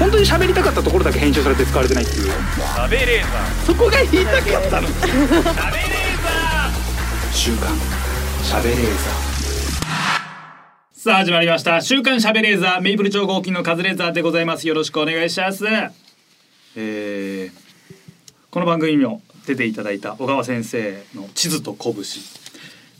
[0.00, 2.30] 本当に喋りたかったところだけ編集されて使われてないっていう。
[2.32, 3.22] 食べレー。
[3.22, 4.88] ザそこが言いたかったの。
[4.88, 5.50] ー食べレー。
[6.22, 7.76] ザ週刊
[8.42, 8.78] しゃべれー。
[10.92, 11.82] さあ始まりました。
[11.82, 12.80] 週刊しゃべレーザー。
[12.80, 14.66] メイプル超合金のカズレーザーでございます。
[14.66, 15.66] よろしくお願いします。
[16.76, 17.52] えー、
[18.50, 21.94] この番組にも出ていただいた小川先生の地図と拳。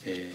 [0.04, 0.34] え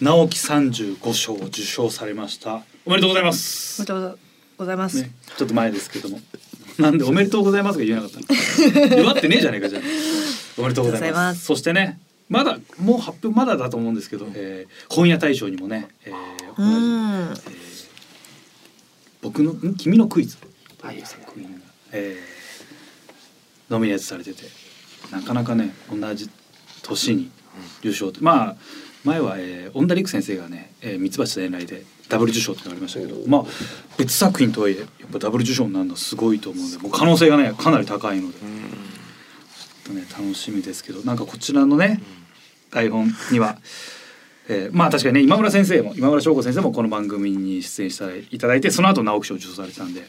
[0.00, 2.62] ー、直木35賞を受賞されました。
[2.86, 3.82] おめでとうございます。
[3.82, 4.25] おめでとう
[4.56, 5.02] ございます。
[5.02, 6.20] ね、ちょっと前ですけども。
[6.78, 9.02] なんでおめでとうございますが言えなかったの。
[9.02, 9.82] 祝ってねえじゃねえかじゃあ。
[10.58, 11.44] おめでとうございます。
[11.44, 11.98] そしてね、
[12.28, 17.56] まだもう発表まだだと思うんですけど、えー、本屋大賞にもね、えー、う同じん。
[19.22, 19.74] 僕のん？
[19.76, 20.46] 君のクイズと
[20.90, 21.50] いう作品が、
[21.92, 24.44] えー、ノミネートされてて、
[25.10, 26.28] なかなかね同じ
[26.82, 27.30] 年に
[27.80, 28.56] 受賞って、まあ
[29.04, 33.44] 前は、えー、恩田陸先生がね、えー、三橋伝来でダブル受賞ってのがありましたけど、まあ
[33.98, 38.48] 別作品とはいえやっぱダブル受賞になるのはすごいと思うので、もう可能性がねかなり高いので、ちょっ
[39.86, 42.00] とね楽しみですけど、なんかこちらのね
[42.70, 43.58] 台本には。
[44.48, 50.02] えーまあ確かにね今村先生も今村翔吾先生もこの番組に出演していただいてその後直木賞を受賞されてたんで、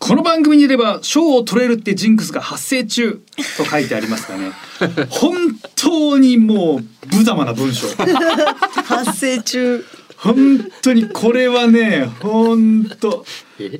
[0.00, 3.22] この番組にいれば賞を取れるってジンクスが発生中
[3.56, 4.50] と書いてありますがね
[5.08, 5.36] 本
[5.76, 7.86] 当にもう無様な文章
[8.86, 9.84] 発生中。
[10.18, 13.24] 本当にこれはね本当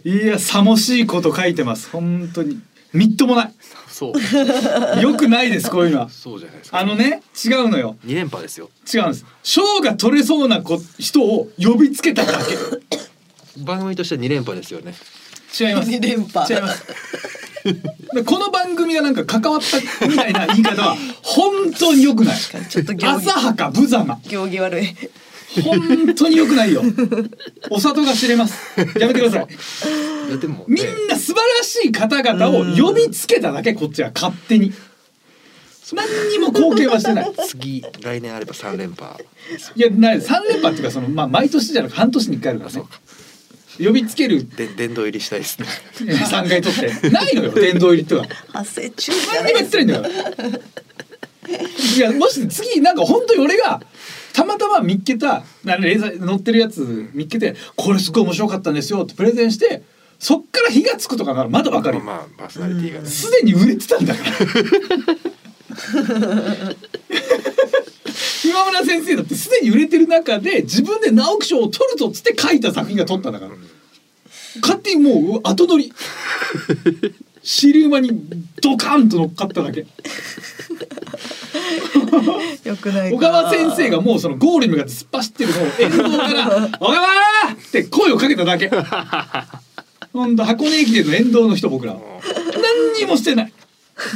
[0.05, 1.91] いやさもしいこと書いてます。
[1.91, 2.61] 本当に。
[2.93, 3.55] みっともない。
[3.89, 5.01] そう。
[5.01, 6.09] よくないですこういうのは。
[6.09, 6.79] そうじゃないですか。
[6.79, 7.97] あのね違うのよ。
[8.05, 8.71] 二連覇ですよ。
[8.93, 9.27] 違うんです。
[9.43, 12.57] 賞が取れそうな子人を呼びつけただけ。
[13.63, 14.95] 番組としては二連覇ですよね。
[15.59, 15.91] 違います。
[15.91, 16.55] 二連覇。
[16.55, 16.85] 違います。
[18.15, 22.37] でこの番組がなんか関わったみたいな言い方は本当に良くない。
[22.39, 24.21] ちょっと浅はか無様。
[24.29, 24.95] 行儀悪い。
[25.63, 26.83] 本当に良くないよ。
[27.71, 28.59] お里が知れます。
[28.99, 29.47] やめてください。
[30.29, 34.73] いやでも、ね、みんな素晴らしい方々を呼びつけただけこっちは勝手に。
[35.95, 37.33] 何にも貢献はしてない。
[37.47, 39.25] 次来年あれば三連覇。
[39.77, 40.21] いやない。
[40.21, 42.83] 三連覇っていうかそのまあ毎年じゃなく半年に一回あるからね。
[43.79, 44.49] 呼びつける。
[44.49, 45.69] で殿堂入りしたいですね。
[46.27, 47.11] 三回取って。
[47.11, 48.27] ないのよ殿堂入りっては。
[48.53, 50.61] 発生中何にも言ってないんだよ
[51.97, 53.81] いやもし次なんか本当に俺が
[54.33, 59.83] たまたま見っけたなレーザー乗ってるやつ見っけてこれすごい面白かったんですよってプレゼンして
[60.19, 62.05] そっから火がつくとかならまだわかるよ。
[62.05, 63.07] まあパーソナリティがね。
[63.07, 64.37] すでに売れてたんだから。
[68.45, 73.53] 今村先生だってすでに売れてる中で自分で直木賞を取るぞっつって書いた作品が取ったんだから。
[74.63, 75.93] 勝手にもう後乗り。
[77.43, 78.11] 尻馬に
[78.61, 79.87] ドカンと乗っかっただけ
[82.65, 83.17] よくないか。
[83.17, 87.07] 小川先生がもうそのゴールに向かって突っ走ってるのを沿道から「小川!」
[87.53, 88.71] って声をかけただけ。
[90.13, 92.01] ほんと箱根駅伝の沿道の人僕らは。
[92.55, 93.53] 何にもしてない。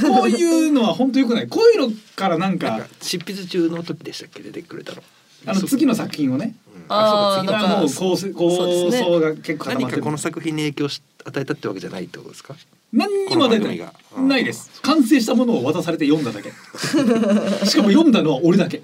[0.07, 1.47] こういうのは本当よくない。
[1.49, 4.43] こういうのからなんかなんか執筆中の時でしたっけ？
[4.43, 5.03] 出てくれたの。
[5.47, 6.55] あの次の作品をね。
[6.89, 9.05] あー今もう構成構そうですね。
[9.05, 9.97] 想が結構固まってる。
[9.97, 12.55] 何かこの作品に影響し与えたってわけじゃないってことですか？
[12.93, 13.93] 何にも出てない。
[14.19, 14.81] ないです。
[14.83, 16.51] 完成したものを渡されて読んだだけ。
[17.67, 18.83] しかも読んだのは俺だけ。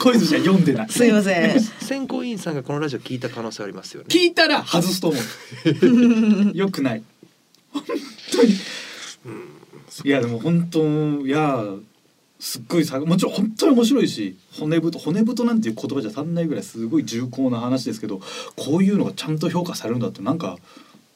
[0.00, 0.88] 小泉ちゃん読んでない。
[0.88, 1.60] すいません。
[1.60, 4.06] 選考委員さんがこのラジオ聞いた可能性ありますよね。
[4.08, 5.18] 聞いたら外すと思
[6.52, 6.52] う。
[6.58, 7.02] よくない。
[7.72, 7.82] 本
[8.32, 8.54] 当に。
[10.04, 11.64] いやでも本当いや
[12.40, 18.20] すっごいさもちろん本当に面白いし骨太骨太なんていう言葉じゃ足んないぐらいすごい重厚な話ですけど
[18.56, 20.58] こういうのがちゃんと評価されるんだってなんか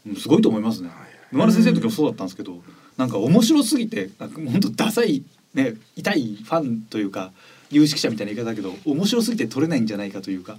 [0.06, 0.90] うんすごいと思いますね
[1.32, 2.62] 沼田先生の時もそうだったんですけど
[2.96, 5.22] なんか面白すぎてなんか本当ダサい
[5.54, 7.32] ね痛いファンというか
[7.70, 10.58] 有識者みたいな言い方だけど面白すぎて撮れないんじゃないかというか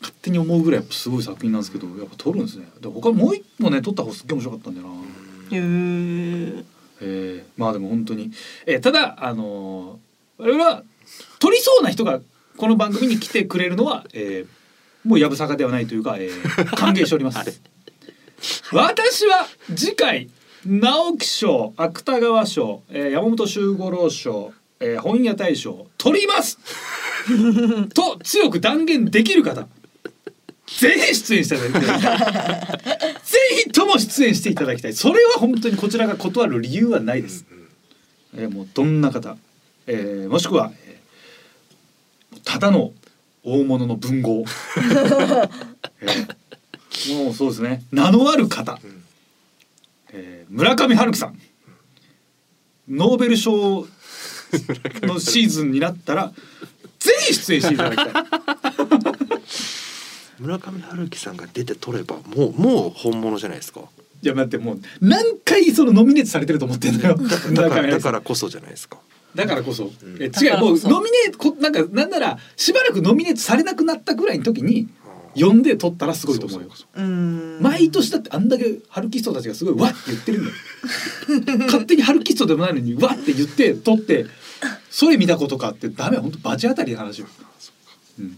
[0.00, 2.66] 勝手に思うぐらいやっぱすごい作品なんですけどやっぱ撮るんですね。
[2.80, 4.94] で他もう一個ね撮った方すっげえ面白かったんだよな。
[5.52, 6.64] へー。
[7.02, 8.30] えー、まあでも本当に、
[8.66, 10.82] えーただあのー、我々は
[11.38, 12.20] 撮りそうな人が
[12.56, 17.62] この番組に来てくれるのは、えー、もうやぶさかではないというか、えー、歓迎しております。
[18.72, 20.30] 私は次回
[20.64, 26.58] 直木賞芥川賞、えー、山本周五郎賞、えー、本屋大賞取ります。
[27.94, 29.66] と強く断言できる方
[30.66, 32.00] ぜひ出演していただきたい。
[33.22, 34.92] ぜひとも出演していただきたい。
[34.94, 37.44] それは本当にこちらが断る理由はないです、
[38.34, 39.36] えーもうどんな方、
[39.86, 42.92] えーもしくは、えーただの
[43.42, 44.44] 大物の文豪、
[46.00, 46.36] えー
[47.16, 47.82] もうそうですね。
[47.92, 48.78] 名のある方、
[50.12, 51.38] えー村上春樹さん。
[52.88, 53.86] ノーベル賞
[55.02, 56.32] のシーズンになったら
[56.98, 58.24] ぜひ出演していただきたい。
[60.40, 63.82] 村上春樹さんが出て取ればもうもう本物じゃないですか。
[64.22, 67.16] いや待ってもう何回そのノミネートされてると思ってんのよ。
[67.16, 68.98] だから中だからこそじゃないですか。
[69.34, 69.90] だからこそ、ん。
[70.18, 74.88] え違うもうノミネートこなんかなんならしばらくノミネートされなくなったぐらいの時に
[75.34, 76.68] 呼んで取ったらすごいと思うよ。
[76.70, 77.02] そそう。
[77.02, 77.58] ん。
[77.60, 81.66] 毎年だってあんだけハルキストたちがすごいわって言ってるんだよ。
[81.66, 84.26] 勝手にハルキストでもないのにわって言って取って
[84.90, 87.26] それ見たことかってダメ本当バチ当たりの話よ、
[88.18, 88.36] うん、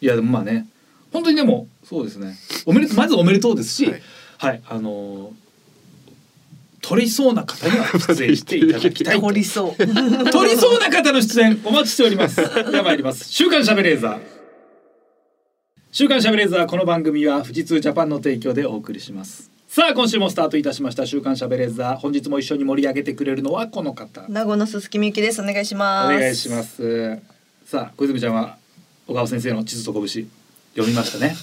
[0.00, 0.66] いやでもまあね。
[1.12, 2.38] 本当にでもそうですね。
[2.64, 4.02] おめでまずおめでとうですしはい。
[4.38, 5.50] はい、あのー
[6.82, 9.20] 取りそうな方には出演していただきたいと。
[9.20, 9.76] 取りそう。
[9.76, 12.36] 取りそうな方の出演お待ちしております。
[12.36, 13.30] では参ります。
[13.30, 14.39] 週刊シャベレーザー。
[15.92, 19.50] 週刊シャベレーザーこの番組は富士通ジャパンの提供でお送りします。
[19.66, 24.24] さあ今週もスタートいたしました週刊シャベレーザー本日も一緒に盛り上げてくれるのはこの方。
[24.28, 27.18] 名護の鈴木みゆきですお願いしおます願いします。
[27.66, 28.56] さあ小泉ちゃんは
[29.08, 30.28] 小川先生の地図と拳
[30.76, 31.34] 読みましたね。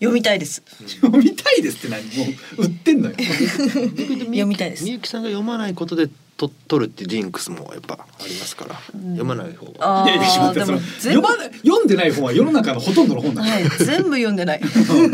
[0.00, 0.62] 読みたいです
[1.02, 2.02] 読みたいですって何？
[2.04, 2.24] も
[2.58, 3.16] う売ってんのよ。
[3.16, 6.08] 読みたいですみゆきさんが読まないことで
[6.38, 10.04] と取るってジンクスもやっぱありますから、読まない方が。
[10.04, 13.54] あいやいや読まない読んでない本は世の中のほとんどの本だから。
[13.56, 15.10] はい全部読んでない本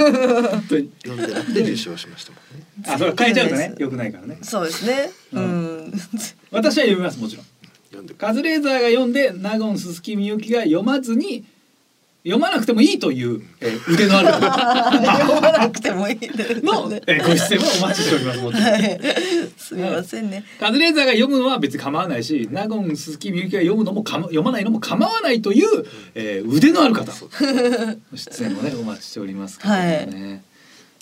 [0.69, 2.67] 当に読んでなくて受賞しましたもんね。
[2.87, 4.39] あ、それ変えちゃうとね良くないからね。
[4.43, 5.93] そうですねううんん
[6.53, 7.47] 私は読みますもちろん。
[7.87, 11.45] 読んでカズレーザーが読んで納言鈴木みゆきが読まずに
[12.27, 14.29] 読まなくてもいいという、えー 腕のある。
[14.33, 18.39] 読まなくてもいいの、えーご出演はお待ちしております。
[18.41, 19.01] はい。
[19.57, 20.45] すみませんね。
[20.59, 25.67] カズレーザーが読むのは別に構わないし納言鈴木みゆきが読むのもかま読まないのも構わないという、
[26.17, 27.13] えー腕のある方。
[27.13, 30.43] 出演もねお待ちしておりますけどもね、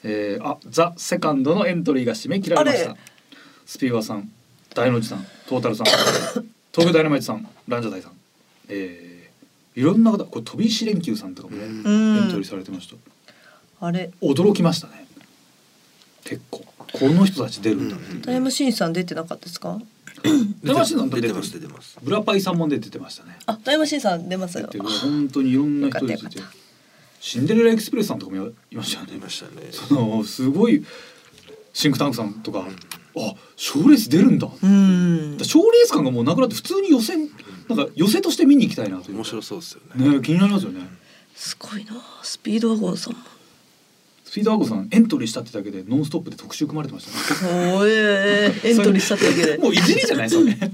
[0.03, 2.97] えーあザ・セカンドのエントリーが締め切られました。
[3.65, 4.31] スピーワーさん
[4.75, 5.87] 大の字さんトータルさん
[6.75, 8.13] 東京ダイナマイトさんランジャタイさん。
[8.69, 9.04] えー
[9.77, 12.17] いろんな方これ飛び石連休さんとかもね、うん。
[12.17, 12.97] エントリーされてました。
[13.87, 14.11] あれ。
[14.21, 15.07] 驚きましたね。
[16.25, 16.65] 結構。
[16.93, 19.81] この人たち出るんだっていう、タイムシーンさん出てなかったですか？
[20.63, 21.99] 出ました出てます出てます。
[22.03, 23.37] ブラパイさんも出てましたね。
[23.47, 24.69] あタイムシーンさん出ますよ。
[25.03, 26.25] 本当にいろんな人出て。
[27.21, 29.17] シンデレラエクスプレスさんとかもいましたよね。
[29.17, 29.69] いましたね。
[29.73, 30.85] そのすごい
[31.73, 32.65] シンクタンクさんとか、
[33.17, 34.47] あ賞レース出るんだ。
[34.47, 35.39] うん。
[35.43, 37.29] 賞レース感がもうなくなって普通に予選
[37.69, 40.09] なんか寄せとして見に行きたいなという面白そうですよね。
[40.17, 40.81] ね気になりますよね。
[41.35, 43.19] すごいなスピードワゴンさんも。
[44.25, 47.73] スピードワゴンさんエントリーしたってだけでノンストップで特集組まれてましたね。
[47.75, 49.59] おえエントリーしたってだけで。
[49.59, 50.69] もういじりじゃないそれいじら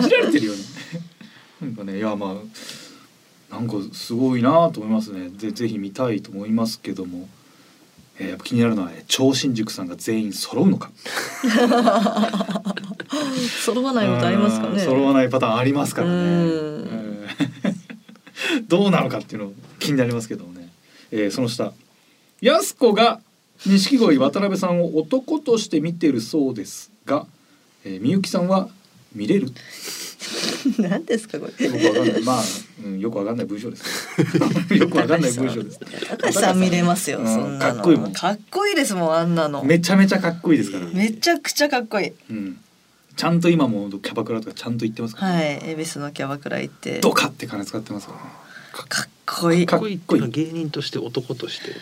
[0.00, 0.58] れてるよね。
[1.60, 2.36] なんかねいやま
[3.50, 5.30] あなんかすごいなと思いますね。
[5.30, 7.28] でぜひ見たいと思いますけども、
[8.18, 10.90] えーやっぱ気になるのはえー超新塾さんが全員揃うのか
[13.64, 14.74] 揃わないことありますかね。
[14.74, 16.78] うん揃わないパターンありますからね。
[18.68, 20.68] どうなのかっていうの気になりますけどもね、
[21.10, 21.72] えーその下。
[22.40, 23.20] 安子が
[23.66, 27.26] 錦鯉渡辺さんを男として見てるそうですが、
[27.84, 28.68] えー、みゆきさんは
[29.14, 29.48] 見れる？
[30.78, 31.66] 何ですかこれ。
[31.66, 32.22] よくわかんない。
[32.22, 32.42] まあ、
[32.84, 33.84] うん、よくわかんない文章です。
[34.74, 35.80] よくわかんない文章です。
[36.08, 37.74] 高橋さん見れますようんそんなの。
[37.76, 38.12] かっこいいもん。
[38.12, 39.64] かっこいいですもんあんなの。
[39.64, 42.12] めちゃめちゃかっこいいですから、めちゃくちゃかっこいい。
[42.30, 42.58] うん、
[43.18, 45.26] ちゃんと今もキャバクラとかちゃんと言ってますか？
[45.26, 47.00] ら、はい恵比寿のキャバクラ行って。
[47.00, 48.12] ドカって金使ってますか？
[48.12, 48.24] らね
[48.70, 51.72] かっこいいかかっこいい芸人として男として。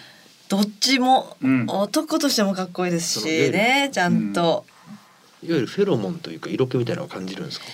[0.49, 1.67] どっちも、うん。
[1.69, 4.64] 男としてもかっこいいですしねねちゃんと、
[5.43, 7.66] いわゆるフェロモンというか色気みたいなのを感じるんですか？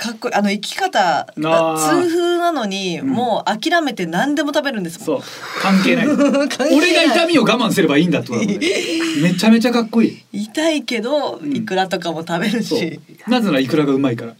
[0.00, 1.76] かっこいいあの生き方あー。
[1.76, 3.10] 痛風なのに、うん。
[3.10, 5.22] もう諦めて何でも食べるんですもん。
[5.22, 5.60] そう。
[5.60, 6.08] 関係ない。
[6.74, 8.68] 俺が痛みを我慢すればいいんだってことだもんね
[9.22, 10.44] めちゃめちゃかっこいい。
[10.44, 11.54] 痛いけど、ん。
[11.54, 12.78] イクラとかも食べるそう。
[12.78, 14.34] しなぜならイクラがうまいから。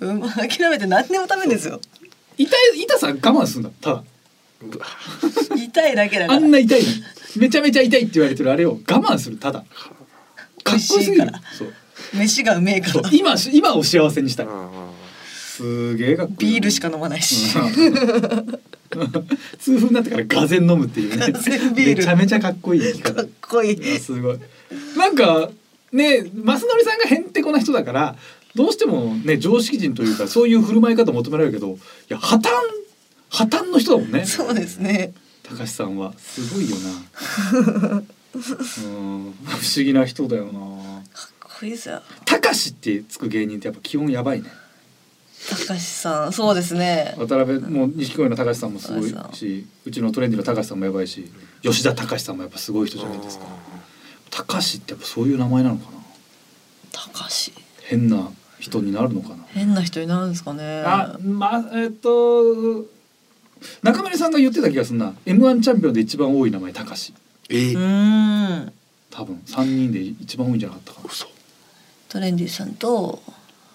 [0.00, 1.80] うん、諦めて何でも食べるんですよ。
[2.38, 3.70] 痛い痛さ我慢するんだ。
[3.80, 4.04] ただ。
[5.56, 6.38] 痛いだけだから。
[6.38, 6.88] あんな痛いの
[7.36, 9.38] めちゃめちゃ痛いって言われてるあれを我慢する。
[9.38, 9.58] ただ。
[9.58, 9.66] かっ
[10.64, 11.12] こよすぎる。
[11.12, 11.74] 美味しいからそう
[12.14, 13.10] 飯がうめえから。
[13.12, 14.46] 今今を幸せにした
[15.28, 17.72] すげえかっこいいビールしか飲まないし、うん。
[19.58, 21.32] 痛風になってからがぜん飲むっていうね。
[21.74, 23.14] めちゃめちゃかっこいい生き方。
[23.14, 23.98] かっこいい。
[23.98, 24.38] すごい。
[24.96, 25.50] なんか
[25.92, 28.16] ね増則さんがへんてこな人だから
[28.54, 32.50] どうしてもね常識人というかそういう振る舞い方求められるけどいや破綻
[33.30, 34.24] 破綻の人だもんね。
[34.24, 35.12] そうですね。
[35.42, 36.12] 高橋さんは。
[36.18, 36.90] すごいよな。
[37.88, 38.02] うん。
[38.34, 40.60] 不思議な人だよな
[41.56, 42.02] かっこいいですよ。
[42.26, 44.50] 高橋ってつく芸人ってやっぱ基本やばいね。
[45.48, 47.14] 高橋さんそうですね。
[47.16, 51.32] 渡辺もう錦鯉の高橋さんもすごいしうちのトレンディの高橋さんもやばいし
[51.62, 53.46] 吉田隆さんもやっぱすごい人じゃないですか。
[54.30, 55.98] 高橋ってやっぱそういう名前なのかな？
[56.92, 57.52] 高橋
[57.84, 59.36] 変な人になるのかな？
[59.48, 60.82] 変な人になるんですかね。
[60.84, 62.84] あまあえっと
[63.82, 65.14] 中村さんが言ってた気がするな。
[65.24, 67.14] M1 チャンピオンで一番多い名前高橋
[67.48, 68.72] えうーん。
[69.10, 71.06] 多分三人で一番多いんじゃなかったかな。
[71.10, 71.26] 嘘
[72.08, 73.22] トレンディさんと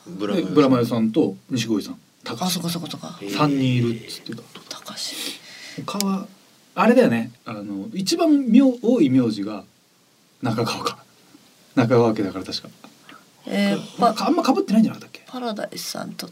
[0.07, 1.99] ブラブラマヨさんと西郷さん。
[2.23, 2.45] 高橋。
[2.45, 4.41] あそこそこそこ三人いるっつってた。
[4.69, 4.99] 高橋。
[5.85, 6.27] 他は
[6.75, 7.31] あれだよね。
[7.45, 9.63] あの一番名多い名字が
[10.41, 10.97] 中川か。
[11.75, 12.69] 中川家だから確か。
[13.47, 15.23] えー、パまああんま被ってないんじゃなかったっけ？
[15.27, 16.29] パラダイスさんと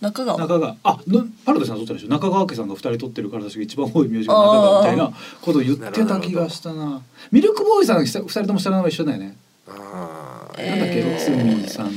[0.00, 0.38] 中川。
[0.38, 0.76] 中川。
[0.82, 2.08] あのパラダイスさん取ったでしょ。
[2.08, 7.02] 中川家さんが二人取ってるから確か一番多い名字が中川みたいなことを言ってた気がしたな。
[7.30, 9.36] ミルクボーイさん二人とも下の名前一緒だよね。
[9.68, 10.21] ああ、え
[10.58, 11.92] なんだっけー六角さん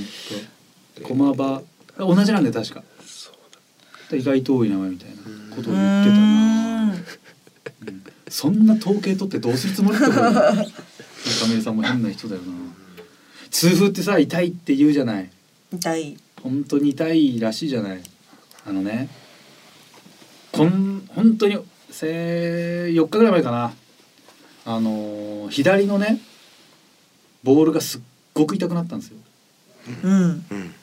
[0.95, 1.61] と駒場
[1.97, 2.83] 同じなんだよ確か。
[3.05, 3.31] そ
[4.15, 5.15] う意外と多い名前みたいな
[5.55, 6.93] ことをう言ってたな。
[6.93, 8.03] うん。
[8.27, 10.31] そんな統計取ってどうするつもりって思うよ。
[10.33, 12.47] 中村さんも変な人だよな。
[13.49, 15.29] 痛風ってさ痛いって言うじゃない。
[15.73, 16.17] 痛い。
[16.41, 18.01] 本当に痛いらしいじゃない。
[18.65, 19.09] あのね。
[20.51, 21.57] こん本当に
[21.89, 23.73] せ4日ぐらい前かな。
[24.65, 26.19] あのー左のね
[27.43, 28.01] ボールがすっ
[28.35, 29.17] ごく痛くなったんですよ。
[30.03, 30.11] うん。
[30.13, 30.75] うん。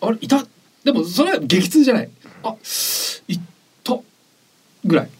[0.00, 0.18] あれ？
[0.20, 0.46] 痛っ。
[0.84, 2.10] でもそれは激痛じゃない。
[2.44, 2.54] あ
[3.28, 3.40] いっ。
[3.84, 3.98] た
[4.84, 5.10] ぐらい。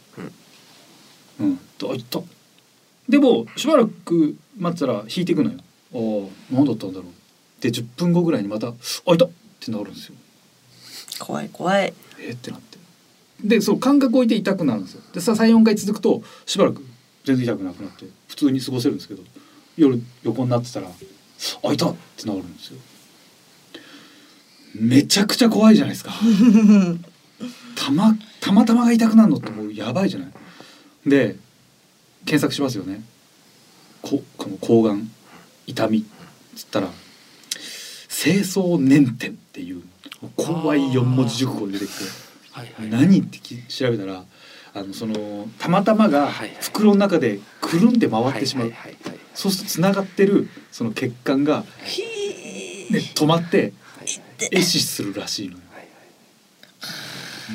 [1.40, 1.60] うん。
[1.82, 2.20] あいった
[3.08, 5.58] でもしばらく待ってたら引いていくのよ。
[5.94, 7.62] ああ何だったんだろう。
[7.62, 8.72] で10分後ぐらいにまた「あ
[9.14, 9.30] いた!」っ
[9.60, 10.14] てなるんですよ。
[11.18, 11.92] 怖い怖い。
[12.20, 12.78] えーってなって。
[13.42, 15.02] でそう感覚置いて痛くなるんですよ。
[15.12, 16.84] でさ34回続くとしばらく
[17.24, 19.22] 全然痛くなくなって普通に過ごせるんですけど
[19.78, 20.88] 夜横になってたら
[21.64, 22.78] 「あいた!」ってなるんですよ。
[24.74, 26.12] めちゃくちゃ怖いじゃないですか。
[27.74, 30.28] たまたまたまが痛くなるのってもうやばいじゃない。
[31.06, 31.36] で
[32.26, 33.02] 検索しますよね。
[34.02, 35.10] ここの抗がん
[35.66, 36.02] 痛みっ
[36.56, 36.90] つったら
[38.08, 39.82] 清掃粘点っていう
[40.36, 42.04] 怖い四文字熟語が出てきて
[42.52, 42.88] はいはい。
[42.90, 44.24] 何ってき調べたら
[44.74, 46.30] あのそのたまたまが
[46.60, 52.02] 袋の中でくるんって回ってしまう、はいはいはいはいそうするとつながってるその血管が、ひ
[52.90, 54.08] ね、止まってはい。
[54.50, 55.58] 壊死するらしいのよ。
[55.70, 55.78] は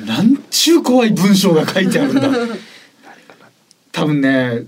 [0.02, 2.22] いなんちゅう怖い文章が書いてあるんだ。
[3.92, 4.64] 多分ね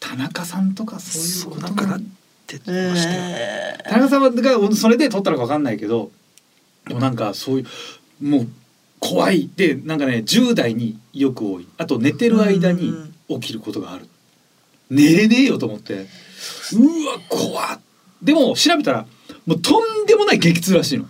[0.00, 2.00] 田中さんとかそういうことかなっ
[2.46, 3.20] てましたよ。
[3.20, 6.10] え田中さんがそれで撮ったのか分かんないけど
[6.88, 7.62] でもなんかそうい
[8.20, 8.48] うもう
[8.98, 9.48] 怖い。
[9.56, 11.68] でなんかね10代によく多い。
[11.78, 12.92] あと寝てる間に
[13.28, 14.08] 起きることがある
[14.90, 15.94] 寝れねえよと思って。
[15.94, 15.96] う
[17.06, 17.80] わ怖っ。
[18.22, 19.06] でも調べたら
[19.46, 21.06] もうとんでもない激痛らしいの。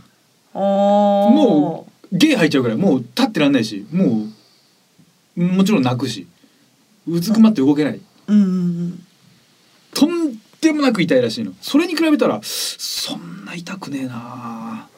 [0.55, 4.27] もゲー吐いちゃうぐらいもう立ってらんないしも
[5.37, 6.27] うもちろん泣くし。
[7.07, 8.01] うずくまって動けない。
[8.27, 8.55] うんうんう
[8.87, 9.07] ん。
[9.95, 11.53] とんでもなく痛いらしいの。
[11.63, 14.89] それに比べたらそんな痛くねえな。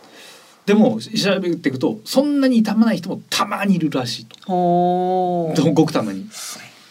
[0.66, 4.52] でも調べていくとそんなに痛まない人もたまにいるらしいと。
[4.52, 5.52] ご
[5.86, 6.26] くたまに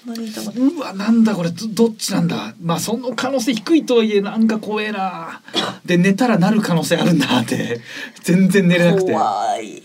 [0.08, 2.56] うわなんだこれどどっちなんだ。
[2.62, 5.42] まあその可能性低いとはいえなんか怖えな。
[5.86, 7.82] で寝たらなる可能性あるんだって。
[8.24, 9.12] 全然寝れなくて。
[9.12, 9.84] 怖い。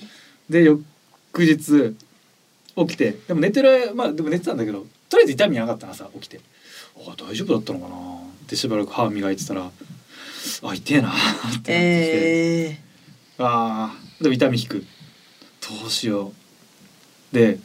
[0.49, 0.85] で翌
[1.38, 1.97] 日
[2.76, 3.16] 起きて。
[3.26, 6.40] でも寝てるまあでも寝てたんだけどとりあえず痛みなかった朝起きて。
[6.97, 7.97] あ大丈夫だったのかな。
[7.97, 9.71] ってしばらく歯磨いてたら
[10.62, 12.80] あ痛えなってなってきて、え
[13.38, 14.85] あーでも痛み引く。
[15.80, 16.33] どうしよ
[17.33, 17.35] う。
[17.35, 17.59] で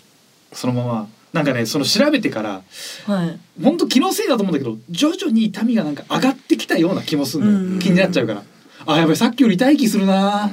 [0.52, 3.40] そのままなんかねその調べてからー、はい。
[3.64, 8.44] 本当気のせいだと思うんだけど徐々に痛みがなんか上がってきたような気もするのよ、うん気になっちゃうから。
[8.86, 10.52] あやばいさっきより痛い気するな、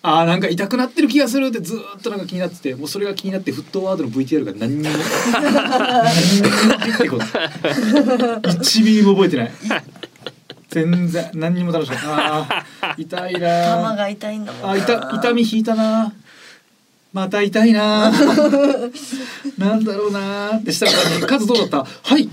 [0.00, 5.02] あーなんか痛くなってる気がするってずーっとなんか気になっててもうそれが気になって沸騰ワードの VTR が何にも何
[6.36, 7.28] にも入ってこない。
[7.28, 9.52] 1ミリも覚えてない。
[10.68, 12.02] 全然何にも楽しくない。
[12.06, 14.70] あー痛いな頭が痛いんだもんな。
[14.70, 16.14] あ痛痛み引いたな
[17.12, 18.10] また痛いな。
[19.58, 21.84] なんだろうなってしたら数どうだった？
[21.84, 22.28] はい。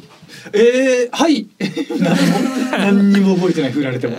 [0.53, 1.47] えー、はい。
[1.99, 2.39] 何も
[2.71, 4.17] 何にも覚えてない振られても。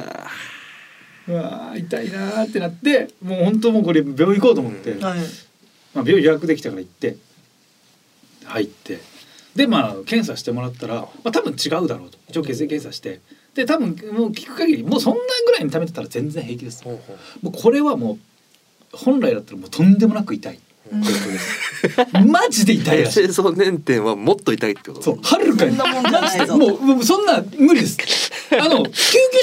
[1.29, 5.01] うわー痛いなーってなってもう本当もうこれ病院行こうと思って、はい。
[5.01, 5.19] まあ、
[6.05, 7.17] 病院予約できたから行って。
[8.45, 8.99] 入って。
[9.57, 12.19] でまあ検査してもらったら、まあ、多分違うだろうと。
[12.29, 13.21] 一応血液検査して。
[13.55, 16.85] で多分もう聞く限りもうそんなぐらいに溜めてたら全然平気です。
[16.85, 17.45] ほうほう。
[17.47, 18.19] もうこれはもう
[18.93, 20.59] 本来だったらもうとんでもなく痛い。
[20.93, 21.03] うん。
[22.31, 23.21] マジで痛いらしい。
[23.29, 25.03] 清掃粘点はもっと痛いってこと？
[25.03, 25.77] そうはるかに。
[25.77, 27.97] そんなもうもうそんな無理です。
[28.61, 28.93] あの救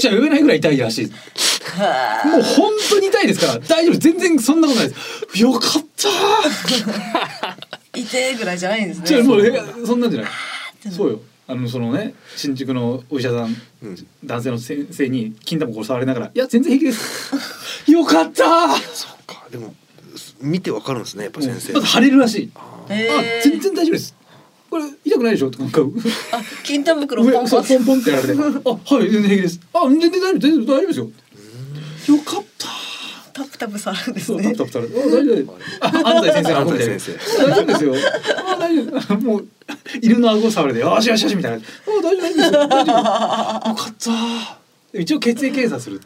[0.01, 1.11] 急車呼べないぐらい痛いらしい
[1.79, 4.95] はもう本当に痛いですから大丈夫全然そんなことないで
[5.33, 5.41] す。
[5.41, 7.99] よかったー。
[8.01, 9.03] いてぐらいじゃないんですね。
[9.07, 10.31] じゃあもうえそんなんじゃない。
[10.91, 14.07] そうよあのそのね新宿のお医者さんうん。
[14.25, 17.31] 男性の先生に金玉こう触れながら「いや全然平気です」
[17.91, 18.75] よかったー。
[18.93, 19.45] そうか。
[19.49, 19.73] でも
[20.41, 21.73] 見てわかるんですねやっぱ先生。
[21.73, 22.51] まず腫れるらしい。
[22.55, 22.93] あ「ー。
[22.93, 24.15] あえー全然大丈夫です。
[24.69, 25.49] これ痛痛くないでしょ？
[25.51, 25.81] とか。
[26.33, 27.63] あ金玉袋ポンポン。
[27.65, 31.11] ポンポンってやられて「あはい全然平気です」「あ全然大丈夫全然大丈夫ですよ」
[32.17, 32.56] よかった
[33.37, 35.57] タプタプされるんですそうタねプタプされて「あ大丈夫。
[35.81, 37.93] あ安西先生安西先大丈夫ですよ。
[38.37, 39.15] あ大丈夫。
[39.21, 39.47] もう
[40.01, 41.61] 犬の顎触れて「よしよしよし」みたいな「あ
[42.01, 42.33] 大丈夫大丈夫。
[42.33, 43.93] ですよ大丈夫よかっ
[44.93, 46.01] た」一応血液検査する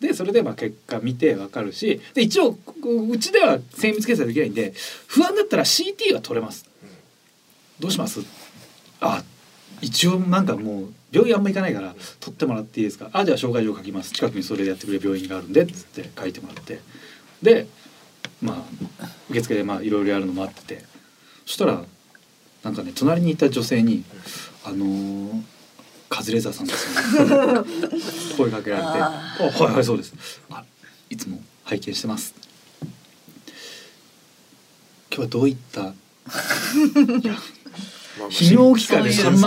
[0.00, 2.00] でそれでまあ結果見てわかるし。
[2.14, 4.72] で一応こううちでは精密検査できないんで
[5.06, 6.64] 不安だったら CT は取れます。
[7.78, 8.20] どうします？
[9.00, 9.22] あ
[9.80, 13.10] 一応なんかもう病院あんま行かないから取ってもらっていいですか？
[13.12, 14.12] あじゃあ紹介状書きます。
[14.12, 16.80] 近くにそれやってくれる病院があるんでっつって書いてもらって。
[17.42, 17.66] で
[18.42, 18.66] ま
[19.00, 20.84] あ受付でまあいろいろやるの待ってて。
[21.46, 21.84] そしたら
[22.62, 24.02] なんかね隣にいた女性に
[24.64, 25.42] 「あのー
[26.08, 27.68] カズレーザーさんですよね」
[28.38, 30.14] 声かけられて「ああはいはいそうです」
[30.50, 30.64] あ
[31.10, 32.34] 「いつも拝見してます」
[35.10, 35.82] 今日はどういった？
[35.82, 35.92] ま
[36.32, 37.42] あ
[38.28, 39.40] 泌尿器科でそんね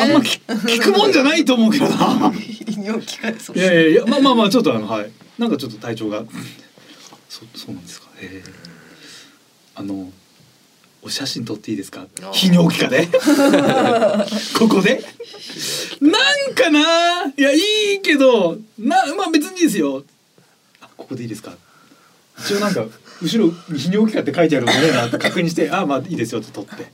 [0.00, 2.30] あんま聞聞くもんじゃないと思うけどな。
[2.30, 6.24] 泌尿器科ですいやいやいやまあまあまあちょっとあのはいなんかちょっと体調が
[7.28, 8.08] そそうなんですか。
[8.20, 8.50] ええ
[9.76, 10.10] あの
[11.02, 12.06] お写真撮っていいですか？
[12.32, 13.08] 泌尿器科で
[14.58, 15.02] ここで
[16.00, 17.58] なんかないやい
[17.96, 20.04] いけどなまあ別にいいですよ。
[20.82, 21.52] あここでいいですか？
[22.38, 22.84] 一応なんか
[23.22, 26.90] 後ろに泌尿器科って書いてあるのねえなって確認してああまあいいですよって撮って。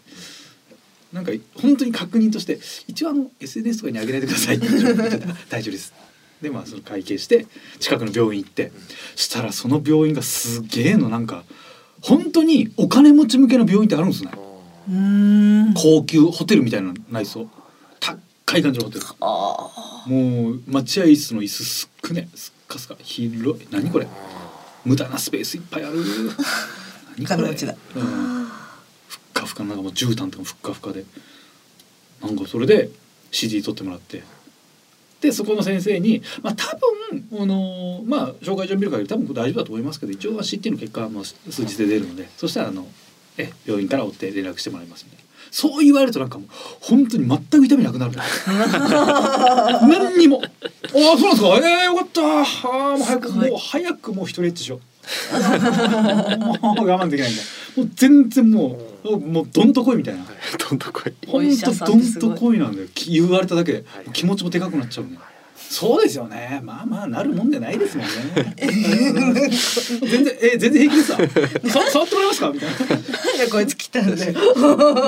[1.13, 2.59] なんか本当に確認として
[2.89, 5.95] 一応あの SNS とかに上げないでくださいって言っちゃった大丈夫です。
[6.43, 7.47] でまあその会計して
[7.79, 8.71] 近くの病院行って
[9.15, 11.45] したらその病院がすげえのなんか
[12.03, 14.31] 本当にお金持ち向けの病院ってあるんですね。
[15.75, 17.49] 高級ホテルみたいな内装
[18.01, 22.97] 高い感じのホテルあもう待合室の椅子すっくねすっかすか。
[22.99, 23.69] 広い。
[23.71, 24.07] 何これ。
[24.85, 25.99] 無駄なスペースいっぱいある。
[27.19, 27.49] 何これ。
[27.97, 28.49] うん、
[29.37, 31.05] かふかなんかもう絨毯とかもふっかふかで。
[32.23, 32.89] なんかそれで
[33.31, 34.23] CD 取ってもらって。
[35.21, 36.65] でそこの先生にまあ多
[37.11, 42.87] 分あのーまあ紹介状見る限り多分大丈夫だと思いますけど一応は CT の結果はもう数日で出るのでそしたらあの
[43.39, 45.27] え病院から追って連絡してもらいますみたいな。
[45.51, 46.49] そう言われるとなんかもう
[46.81, 48.13] 本当に全く痛みなくなる。
[49.89, 50.43] 何にも。
[50.43, 51.61] ああそうなんですか。
[51.63, 52.21] ええよかった。
[52.23, 52.45] あ
[52.95, 54.81] あもう早くもう早くもう一人エッチしよう。
[56.45, 57.43] もう我慢できないんだ。
[57.77, 60.25] もう全然もうもうどんとこいみたいな。
[60.69, 61.13] どんどん来い。
[61.27, 62.89] ほんお医者とどんとこいなんだよ。
[62.95, 63.73] き言われただけ。
[63.73, 64.11] ではい。
[64.13, 65.19] 気持ちもでかくなっちゃうね。
[65.69, 66.61] そうですよね。
[66.63, 68.55] まあまあなるもんじゃないですもんね。
[68.57, 71.19] 全然え全然平気ですわ。
[71.19, 72.51] さ触ってもらえますか？
[72.51, 72.77] みたいな。
[72.77, 74.35] あなんだこいつ来たんで。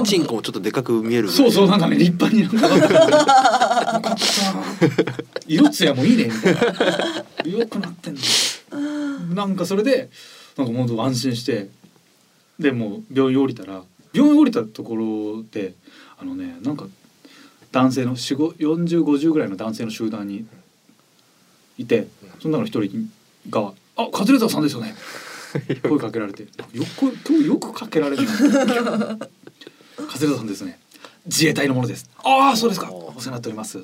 [0.05, 4.17] チンコもちょっとでかく見えるそうそうなんかね立派になんか。
[5.47, 7.59] 色艶もいいねみたいな。
[7.59, 9.35] よくなってんの。
[9.35, 10.11] なんかそれで
[10.57, 11.69] なんかもう安心して
[12.59, 15.75] でもう病院降りたら病院降りたところで
[16.21, 16.87] あのねなんか
[17.71, 20.47] 男性の4050ぐらいの男性の集団に
[21.77, 22.09] いて
[22.41, 23.11] その中の一人
[23.51, 24.95] が「あカズレーザーさんですよね」
[25.83, 26.49] 声かけられてよ
[26.99, 28.29] く今日よくかけられるな。
[30.09, 30.79] カズレーザーさんですね。
[31.27, 32.09] 自衛隊のものです。
[32.19, 32.91] ああそうですか。
[32.93, 33.79] お世話になっております。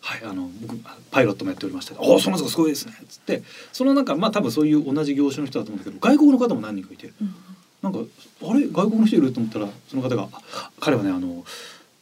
[0.00, 0.76] はいあの僕
[1.10, 2.50] パイロットもやっておりましてああそうなんですか。
[2.50, 2.94] すごいですね。
[3.08, 7.12] つってその中まあ多分そういう同じ業種の人だと思うんだけど外国の方も何人かいて
[7.84, 7.98] なんか
[8.42, 8.66] あれ？
[8.66, 11.44] 外国の人いると思ったらその方があ彼はねあの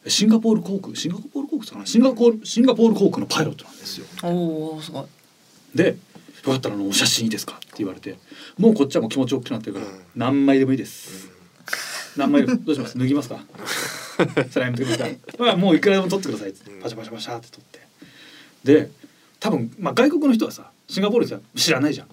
[0.07, 1.87] シンガポール航空シンガポール航空かな？
[1.87, 4.07] シンガポールシンガポール航空のパイロットなんですよ。
[4.23, 5.05] おおすごい。
[5.75, 5.97] で
[6.45, 8.17] 「よかったらあのお写真いいですか?」って言われて
[8.59, 9.93] もうこっちはもう気持ち大きくなってるから、うん。
[10.15, 11.29] 何枚でもいいです、
[12.17, 12.99] 何枚でも どうします？
[12.99, 13.41] 脱ぎますか？
[14.51, 17.81] それやめてくださいま あもういくらでも撮ってくださいパシャパシャパシャって撮って。
[18.65, 18.91] で
[19.41, 22.09] 多分、まあ、外国の人はさシンガポールじゃ知らないじゃん。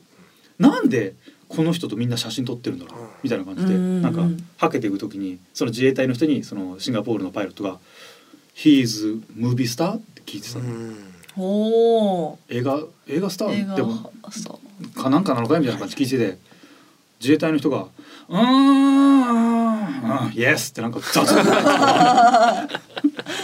[0.57, 1.13] なんで
[1.49, 4.21] この人とみんな写真撮ってるんだろうみたいな感じでうんなんか
[4.57, 7.79] はけていく時にその自衛隊の人にそのシンガポールのパイロットが
[8.55, 10.63] 「He is movie star?」って聞いてたの、
[12.49, 13.75] 映画映画スター？
[13.75, 14.11] でも
[14.95, 15.59] かなんかなのかい？
[15.59, 16.37] みたいな感じ聞いてて
[17.19, 17.87] 自衛隊の人が
[18.29, 22.67] 「うーんうんイエス」ってなんか雑な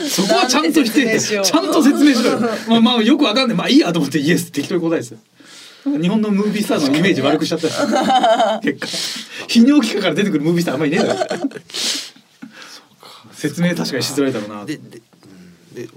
[0.07, 1.45] そこはちゃんと否定しよう。
[1.45, 2.39] ちゃんと説明しろよ。
[2.69, 3.57] まあまあよくわかんない。
[3.57, 5.17] まあいいやと思ってイエスって適当に答えですよ
[5.85, 7.73] 日本のムービースターのイメージ悪くしちゃったよ。
[8.61, 8.87] 結果。
[9.47, 11.49] 泌尿器科から出てくるムービースターあんまりいねえだろ
[13.33, 15.89] 説明確かにしづらいだろうなででうんで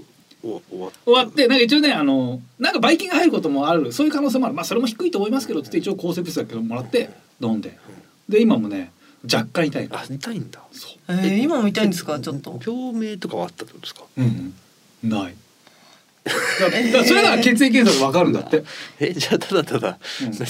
[0.43, 3.91] お終わっ終わってなんか一応ねあのなんかばい菌が入ることもある。
[3.91, 4.55] そういう可能性もある。
[4.55, 7.09] まあそれも低いと思いますけどって一応抗生物質だけどもらって
[7.41, 7.77] 飲んで。
[8.29, 8.91] で今もね
[9.23, 9.89] 若干痛い。
[9.89, 10.61] のあ痛いんだ。
[10.71, 10.91] そう。
[11.09, 12.19] えー、今も痛いんですか？
[12.19, 12.59] ちょっと。
[12.65, 14.03] 病名とかはあったってことですか？
[14.17, 14.53] うん、
[15.03, 15.33] うん、ない
[16.93, 18.63] だそれなら血液検査でわかるんだって、
[18.99, 19.97] えじゃあただただ。
[20.21, 20.45] うん、だか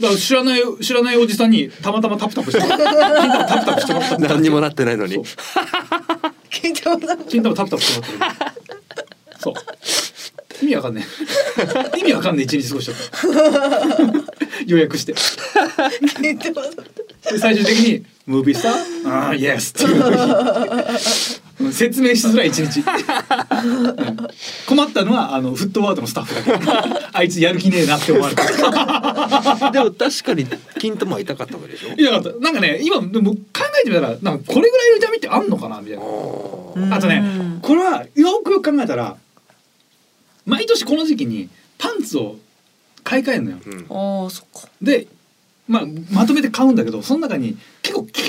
[0.00, 3.46] ら知らない知らないおじさんにたまたまタプタプしてもらった。
[3.46, 5.14] タプタプしてもらった何にもなってないのに。
[5.14, 5.24] そう。
[6.50, 7.16] 金玉だ。
[7.16, 8.48] 金玉タプタプしてもらってる
[9.38, 9.54] そう。
[10.62, 11.04] 意味わかんね
[11.94, 11.98] え。
[11.98, 14.22] 意味わかんねえ一日過ごしちゃった。
[14.66, 15.14] 予約して。
[16.16, 16.70] 金玉だ。
[17.30, 19.08] で最終的に「ムービースター？
[19.08, 19.96] ああイエス」っていう。
[19.96, 24.16] うん説明しづらい一日、うん。
[24.66, 27.06] 困ったのはあのフットワードのスタッフだけ。
[27.12, 30.46] あいつやる気ねえなって思われたでも確かに
[30.78, 31.94] 金玉は痛かったわけでしょ？
[31.94, 33.38] いやなんかなんかね今でも考
[33.80, 36.02] えてみたらなんかこれぐらいの痛みってあんのかなみたいな。
[36.02, 37.22] ああとね
[37.62, 39.16] これはよくよく考えたら
[40.46, 41.48] 毎年この時期に
[41.78, 42.36] パンツを
[43.04, 43.58] 買い替えるのよ。
[43.58, 44.24] ーうん。
[44.24, 44.68] ああそっか。
[44.80, 45.06] で、
[45.68, 48.28] まあ、まとめて買うんだけどその中に結構ぎゅう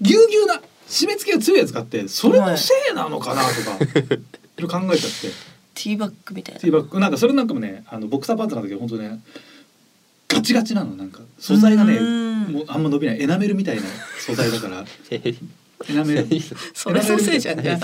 [0.00, 4.16] ぎゅうぎゅうな締め付けが強いやつがあってそれのせいなのかなとか、いろ
[4.58, 5.50] いろ考えちゃって。
[5.74, 6.60] ティーバッグみたいな。
[6.60, 6.98] ティーバッグ。
[6.98, 9.20] なんかそれなんかもねあのボクサーパンツなんだけど本当ね
[10.28, 11.20] ガチガチなのなんか。
[11.38, 12.42] 素材がねうん。
[12.52, 13.22] もうあんま伸びない。
[13.22, 13.82] エナメルみたいな
[14.18, 14.84] 素材だから。
[15.88, 16.26] エナメル。
[16.74, 17.62] それのせいじゃん。
[17.62, 17.78] じゃ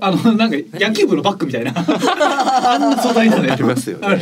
[0.00, 1.74] あのなんか野球部のバッグみたいな。
[1.76, 4.16] あんな素材なのよありますよね。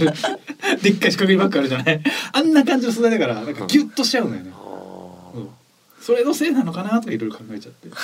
[0.82, 2.00] でっかい四角いバッグあるじゃない。
[2.32, 4.59] あんな感じの素材だからなんかギュッとしちゃうのよね、あうん
[6.00, 7.88] それのせいなのかなとかいろいろ考えちゃって。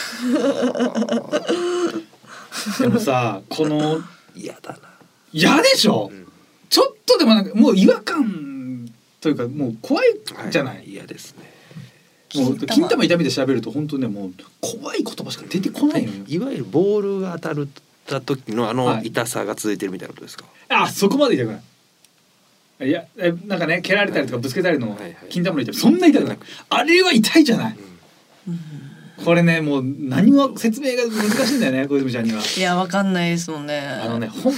[2.80, 4.04] でもさこのー
[4.34, 4.78] 嫌だな。
[5.32, 6.26] 嫌でしょ、うん。
[6.68, 8.88] ちょっとでもなんかもう違和感
[9.20, 10.08] というかもう怖い
[10.50, 11.54] じゃない、嫌ですね。
[12.34, 17.68] もう金玉痛みで調べると本当ねもう怖い言葉しか出てこないのよ、いわゆるボールが当たる
[18.06, 18.96] た時のあはい。
[18.98, 21.60] の痛さが続いてるみたいなことですか、あそこまで痛くない
[22.80, 24.98] いやえなんかね蹴られたりとかぶつけたりの
[25.30, 26.38] 金玉の痛みそんな痛くない。
[26.68, 27.76] あれは痛いじゃない。
[29.24, 32.40] これねもう何も説明が難しいんだよね小泉ちゃんには。
[32.56, 33.80] いやわかんないですもんね。
[33.80, 34.52] あのね本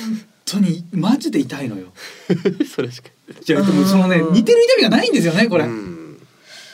[0.45, 1.93] 当にマジで痛いのよ。
[2.75, 3.11] それしか。
[3.45, 4.35] じゃあでもそのねうん。
[4.35, 6.21] 似てる痛みがないんですよねこれ、うん。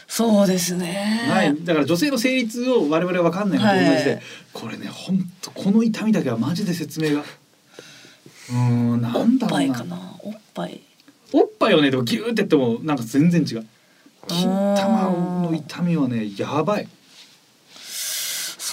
[0.09, 1.29] そうですね。
[1.29, 4.23] はい、だから女性の生理痛を我々は分かんないのと同じで、はい
[4.55, 7.21] これね本当この痛みだけはマジで説明が。
[7.21, 9.75] うーんなおっんだろうな。
[9.75, 10.17] ぱいかな。
[10.21, 10.81] おっぱい
[11.37, 13.67] おっぱいをねでもギューってやってもなんか全然違う。
[14.29, 14.45] 金
[14.77, 15.11] 玉
[15.43, 16.89] の痛みはねやばい。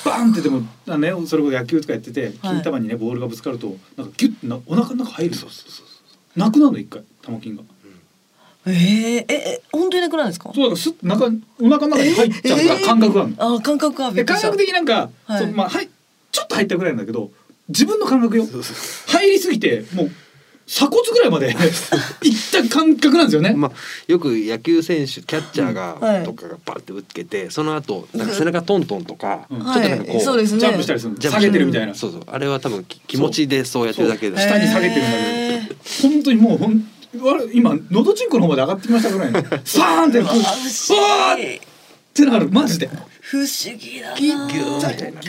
[0.06, 5.41] バーンってでもあねそれこそ野球とかやってて金玉にねボールがぶつかるとなんかギュッてなお腹の中入るの。
[6.36, 7.04] なくなるの一回。
[7.24, 7.63] 玉金が。
[8.67, 10.52] えー、ええ本当になくなるんですか？
[10.54, 11.26] そうだすっ中
[11.60, 13.56] お腹の中に入っちゃうから感覚があるの。
[13.56, 14.50] あ感覚はびでっくりした。
[14.50, 15.43] 感覚的になんか、はい。
[15.43, 15.89] そうまあはい
[16.32, 17.32] ちょっと入ったぐらいなんだけど
[17.69, 18.45] 自分の感覚よ。
[18.45, 18.76] そうそう。
[19.17, 20.12] 入りすぎてもう
[20.71, 21.55] 鎖骨ぐらいまで いっ
[22.49, 23.53] た感覚なんですよね。
[23.53, 23.71] まあ、
[24.07, 26.23] よく野球選手キャッチャーが、はい。
[26.23, 29.60] とかがバンって打ってけてその後なんか背中トントンとか、うん。
[29.60, 30.25] ちょっとなんかこう、はい。
[30.25, 30.60] そうですね。
[30.62, 31.19] ジャンプしたりするの？
[31.19, 31.93] 下げてるみたいな。
[31.93, 32.21] そうそう。
[32.25, 35.79] あれは多分き気持ちでそうやってるだけで下に下げてるんだへけど
[36.10, 36.88] 本当にもうほん
[37.53, 39.43] 今喉チンコの方まで上がってきましたぐらいの。
[39.65, 41.70] サーンってこううわ不思わー
[42.12, 42.89] っ議てなるマジで。
[43.21, 43.47] 不思
[43.78, 45.21] 議だなギューみたいな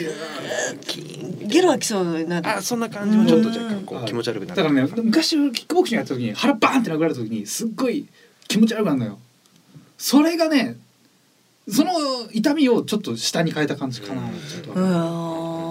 [1.46, 8.06] ゲロ吐きそうになるあそんな感じもちょっと若干こう気持ち悪くなるだからね昔キックボクシングやった時に腹バーンって殴られた時にすっごい
[8.48, 9.18] 気持ち悪くなるのよ。
[9.98, 10.76] それがね
[11.68, 11.92] その
[12.32, 14.22] 痛みをちょっと下に変えた感じかな。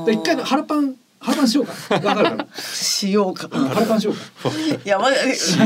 [0.10, 1.74] 一回の腹パン腹パンしようか。
[1.96, 2.48] わかるかな。
[2.56, 4.22] しようかうん腹パンしようか。
[4.86, 5.10] いやま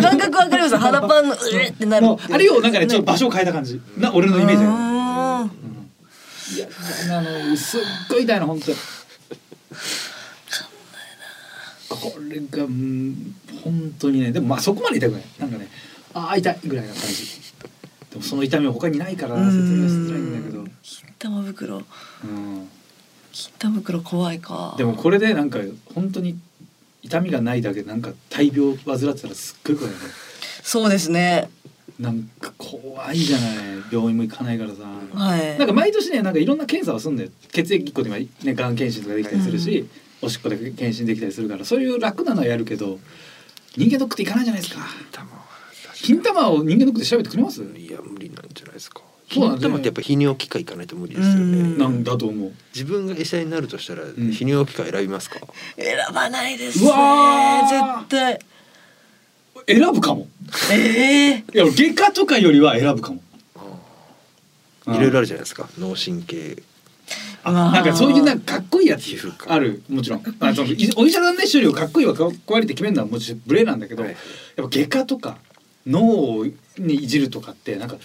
[0.02, 3.80] 感覚わかります腹パンのうえってなるあれをなんかねちょっと場所を変えた感じ。
[3.98, 4.95] な俺のイメージ
[6.54, 6.68] いや
[7.18, 8.72] あのすっごい痛いの本当。
[8.72, 8.78] に。
[11.90, 14.32] これがうん本当にね。
[14.32, 15.24] でもまあそこまで痛くない。
[15.40, 15.68] なんかね
[16.14, 17.26] ああ痛いぐらいな感じ。
[18.12, 21.78] でもその痛みは他にないからー説明しづらいんだけど、金玉袋。
[21.78, 21.80] う
[22.28, 22.70] ん、
[23.32, 24.76] 金玉袋怖いか。
[24.78, 25.60] でもこれでなんか
[25.94, 26.40] 本当に
[27.02, 30.00] 痛みがないだけでなんか大病患ってたらすっごい怖いね。
[30.64, 31.50] そうですね
[32.00, 33.56] なんか怖いじゃない。
[33.92, 35.58] 病院も行かないからさ、はい。
[35.58, 37.30] なんか毎年ねなんかいろんな検査をするんだよ。
[37.52, 39.88] 血液1個でもねがん検診とかできたりするし、
[40.22, 43.00] おしっこで検診できたりするからそういう楽なのはやるけど
[43.78, 44.82] 人間ドックって行かないじゃないですか。
[45.96, 47.64] 金玉を人間ドックで調べてくれます？
[47.64, 49.02] いや無理なんじゃないですか。
[49.32, 49.78] そうなんだよね。
[49.78, 51.78] 金玉ってやっぱ泌尿器科行かないと無理ですようん。
[51.78, 52.52] ねなんだと思う。
[52.76, 54.08] 自分が医者になるとしたらん。
[54.14, 55.40] 泌尿器科選びますか、
[55.78, 58.40] 選ばないですうね絶対
[59.68, 60.28] 選ぶかも。
[60.72, 61.44] ええ。
[61.54, 63.22] いや外科とかよりは選ぶかも。
[64.88, 65.68] いろいろあるじゃないですか。
[65.80, 66.62] 脳神経。
[67.44, 69.04] あなんかそういうなんかかっこいいやつ
[69.48, 69.84] ある。
[69.90, 70.24] もちろん。
[70.40, 74.12] あそのいお医者さんね種類をかっこいいはかっこ悪いって決めるのはもちろん無礼なんだけど、はい。
[74.12, 74.18] や
[74.66, 75.38] っぱ外科とか
[75.86, 76.46] 脳
[76.78, 77.98] にいじるとかってなんか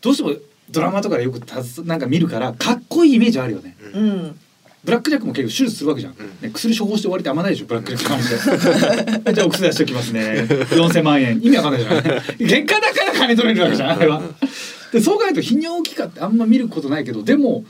[0.00, 0.32] どうしても
[0.70, 3.76] ドラマとかでよくたずなんか見るからかっこいいイメージあるよね。
[3.94, 4.40] うん
[4.84, 6.16] ブラックジャックも結構手術するわけじゃん、ん。
[6.40, 9.32] ね、薬処方して終わりってあんまないでしょブラックジャックに関して。
[9.34, 10.46] じゃあお薬出しておきますね。
[10.70, 11.40] 4,000万円。
[11.42, 11.94] 意味わかんないじゃん。
[12.48, 14.22] 外科だから金取れるわけじゃんあれは。
[14.92, 17.64] でそう考えると泌尿器科ってあんま見ることないけどでも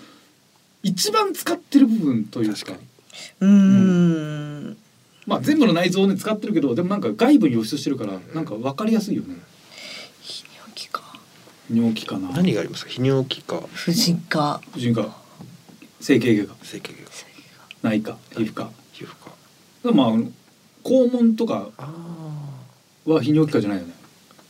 [0.83, 2.59] 一番使ってる部分というか。
[2.59, 2.79] 確かに。
[3.41, 4.77] うーん。
[5.27, 9.35] まあ全部の内臓をね使ってるけどでもなんか外部に露出してるからなんか分かりやすいよね。
[10.25, 11.03] 泌尿器か。
[11.73, 12.31] 尿器かな。
[12.31, 12.91] 何がありますか？
[12.93, 13.63] 泌尿器か。
[13.73, 14.61] 婦人科。
[14.73, 15.17] 婦人科
[16.01, 16.55] 整形外科。
[16.65, 17.09] 整形外科。
[17.83, 18.71] 内科皮膚科。
[18.93, 19.93] 皮膚科。
[19.93, 20.13] まあ
[20.85, 21.93] 肛門とかあ
[23.07, 23.95] あは泌尿器科じゃないよね。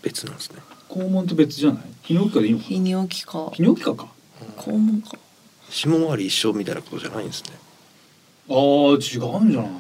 [0.03, 0.57] 別なんですね。
[0.89, 1.83] 肛門と別じゃない？
[2.05, 2.71] 泌尿器科でいいのかな？
[2.71, 4.09] 泌尿器か泌尿器科か。
[4.57, 5.19] 肛門か
[5.71, 7.51] 下回り一緒みたいなことじゃないんですね。
[8.49, 9.71] あー違うんじゃない？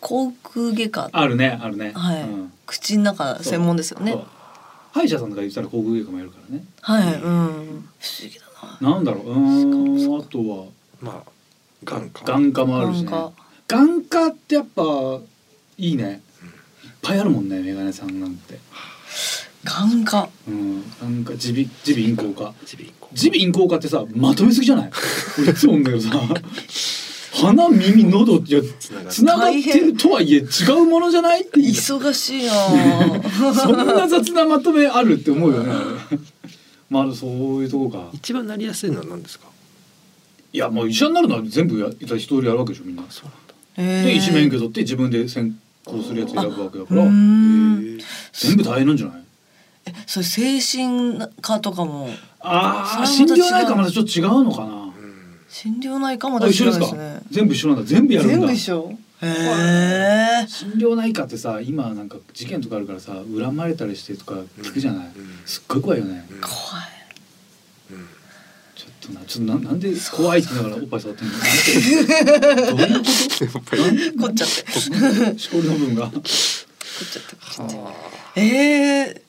[0.00, 1.10] 口腔外科。
[1.12, 1.92] あるねあるね。
[1.94, 2.22] はい。
[2.22, 2.52] うん。
[2.64, 4.16] 口の中専門ですよね。
[4.92, 6.64] 歯医者さんとか言ったら口腔外科もやるからね。
[6.80, 7.20] はいうん。
[7.20, 7.88] 不思
[8.22, 8.46] 議だ
[8.80, 9.30] ななんだろう。
[9.30, 10.66] うーんあとは。
[11.00, 11.30] まあ
[11.84, 12.24] 眼科。
[12.32, 13.10] 眼科もあるしね。
[13.68, 14.26] 眼科。
[14.28, 14.82] ってやっぱ
[15.78, 16.22] いいね。
[16.84, 18.58] いっぱいあるもんねメガネさんなんて。
[19.64, 20.28] 眼科。
[20.48, 21.32] うん眼科。
[21.32, 22.54] 耳鼻耳鼻咽喉科。
[22.64, 23.68] 耳鼻咽喉。
[23.68, 24.90] 科ってさまとめすぎじゃない？
[25.38, 26.10] 俺いつも思うんだけどさ。
[27.40, 28.60] 鼻耳喉いや
[29.08, 30.42] つながってるとはいえ違
[30.72, 31.42] うものじゃない？
[31.42, 32.52] って忙しいな
[33.54, 35.72] そんな雑なまとめあるって思うよね
[36.90, 37.30] まあそう
[37.62, 38.08] いうとこか。
[38.12, 39.46] 一番なりやすいのは何ですか？
[40.52, 43.04] いやもう医者になるのは全部や一通りやるわけでしょみんな。
[43.10, 43.30] そう
[43.80, 44.04] なんだ。
[44.04, 47.02] で医師免許取って自分で専攻するやつ選ぶわけだから。
[47.02, 47.06] え
[48.32, 49.22] 全部大変なんじゃない？
[49.86, 52.08] えそれ精神科とかも？
[52.40, 53.42] ああそれまた違う。
[53.42, 54.72] 診療内科またちょっと違うのかな。
[54.72, 54.92] うん。
[55.48, 56.96] 心療内科も一緒ですか？
[56.96, 57.82] ね全部一緒なんだ。
[57.84, 58.36] 全部やるんだ。
[58.38, 65.12] 全部一緒へえ診療内科ってさ今なんか事件とかあるからさ恨まれたりしてとか聞くじゃない、うん
[65.44, 66.40] すっごい怖いよね、うん。
[66.40, 66.54] 怖い。
[67.92, 68.08] うん。
[68.76, 71.34] ちょっとなちょっとななんで怖いって言いながらおっぱい触ってんの？
[71.34, 73.60] どういうこ
[74.20, 74.62] 凝っちゃって。
[74.62, 74.78] と
[75.38, 76.10] しこりの部分が。
[76.10, 77.76] 凝っちゃって凝っちゃって。
[77.76, 77.92] は
[78.36, 79.22] えー。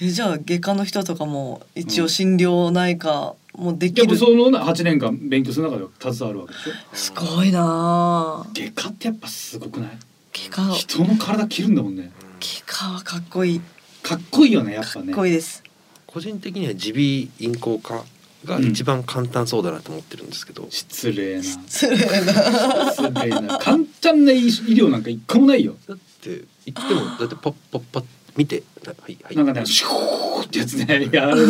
[0.00, 6.72] えじゃあ外科の人とかも一応診療内科もできる、でもそのな8年間勉強する中では携わるわけでしょ？
[6.96, 8.46] すごいなあ。
[8.54, 9.90] 外科ってやっぱすごくない？
[10.32, 10.74] 外科。
[10.74, 12.10] 人の体切るんだもんね。
[12.40, 13.60] 外科はかっこいい。
[14.02, 15.62] かっこいいよねやっぱかっねこいいです。
[16.06, 18.04] 個人的には耳鼻咽喉科
[18.44, 21.42] が一番簡単そうだなと思ってるんですけど、失礼な。
[21.42, 22.92] 失礼な。
[22.92, 23.58] 失礼な。
[23.58, 25.74] 簡単な医医療なんか一個もないよ。
[25.86, 28.04] だって言ってもだってパッパッパッ
[28.36, 28.62] 見て。
[28.84, 29.36] はいはい。
[29.36, 31.48] なんかねシューってやつねやられる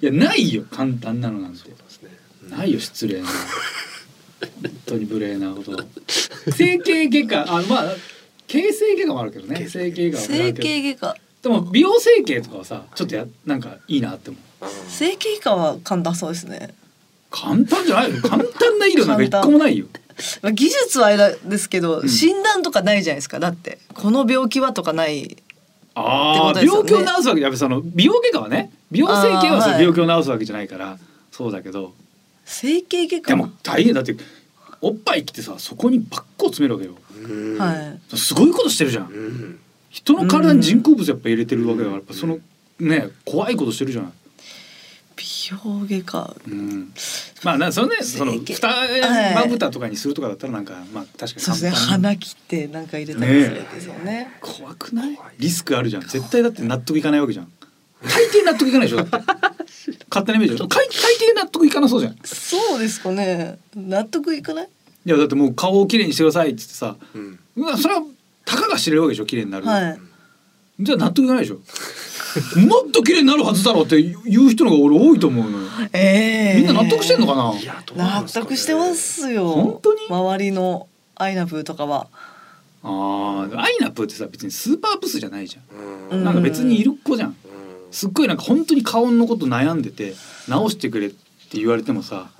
[0.00, 0.64] いやないよ。
[0.70, 1.58] 簡単なのなんて。
[1.58, 2.10] そうなんですね。
[2.50, 3.26] ないよ失礼な。
[3.26, 5.84] 本当に無礼なこと。
[6.52, 7.56] 整形外科。
[7.56, 7.84] あまあ
[8.46, 9.56] 形成外科もあるけどね。
[9.56, 11.16] 形整形外科整形外科。
[11.42, 14.66] でも美容整形とかはさちょっとやなんかいいなって思う。
[14.88, 16.74] 整形外科は簡単そうですね。
[17.30, 18.22] 簡単じゃないよ。
[18.22, 19.86] 簡単な医療なんか一個もないよ。
[20.42, 22.08] まあ技術はあれですけど、ん。
[22.08, 23.38] 診断とかないじゃないですか。
[23.38, 25.36] だってこの病気はとかない
[25.98, 28.70] ああ、ね病気を治すわけやっぱその美容外科はね。
[28.90, 29.78] 美容整形はそあーはい。
[29.80, 30.98] れ病気を治すわけじゃないから
[31.32, 31.94] そうだけど。
[32.44, 33.28] 整形外科？
[33.30, 34.14] でも大変だって
[34.80, 38.16] おっぱい切ってさそこにバッコを詰めるわけよ。
[38.16, 39.06] すごいことしてるじゃん。
[39.06, 42.38] うん人の体に人工物やっぱ入れてるわけだからやっぱその
[42.78, 44.12] ね怖いことしてるじゃん、
[45.16, 46.36] 美容外科。
[46.46, 46.92] うん、
[47.46, 49.34] まあなそのねその整形二はい。
[49.36, 51.70] まぶたとかにするとかだったらなんかまあ確かにそうですね。
[51.70, 54.32] 鼻切ってなんか入れたりするんですよね。
[54.40, 55.16] 怖くない？
[55.38, 56.02] リスクあるじゃん。
[56.02, 57.52] 絶対だって納得いかないわけじゃん。
[58.02, 59.06] 大抵納得いかないでしょ
[60.10, 60.56] 勝手なイメージ。
[60.56, 60.88] 大大抵
[61.36, 62.12] 納得いかなそうじゃん。
[62.12, 63.58] いそうですかね。
[63.76, 64.68] 納得いかない？
[65.04, 67.38] やだってもう顔をきれいにしてくださいっつってさうん。
[67.56, 68.02] うわそれは
[68.44, 70.00] たかが知れるわけでしょきれいになる、はい。
[70.80, 71.60] じゃあ納得いかないでしょ
[72.66, 75.66] もっと綺麗になるはずだろうって言う人の方が俺多いと思うのよ。
[75.92, 76.58] ええ。
[76.58, 77.52] みんな納得してんのかな？
[77.96, 79.48] なん納得してますよ。
[79.48, 80.00] 本当に？
[80.08, 82.08] 周りのアイナブーとかは。
[82.82, 85.60] あーアイナップってさ別にスーパーブスじゃないじゃ
[86.10, 86.18] うん。
[86.18, 86.20] うん。
[86.22, 87.30] んなんか別にいる子じゃん。
[87.30, 87.36] うん。
[87.90, 90.14] すっごいなんか本当に顔のこと悩んでて
[90.48, 91.16] 直してくれって
[91.54, 92.30] 言われてもさ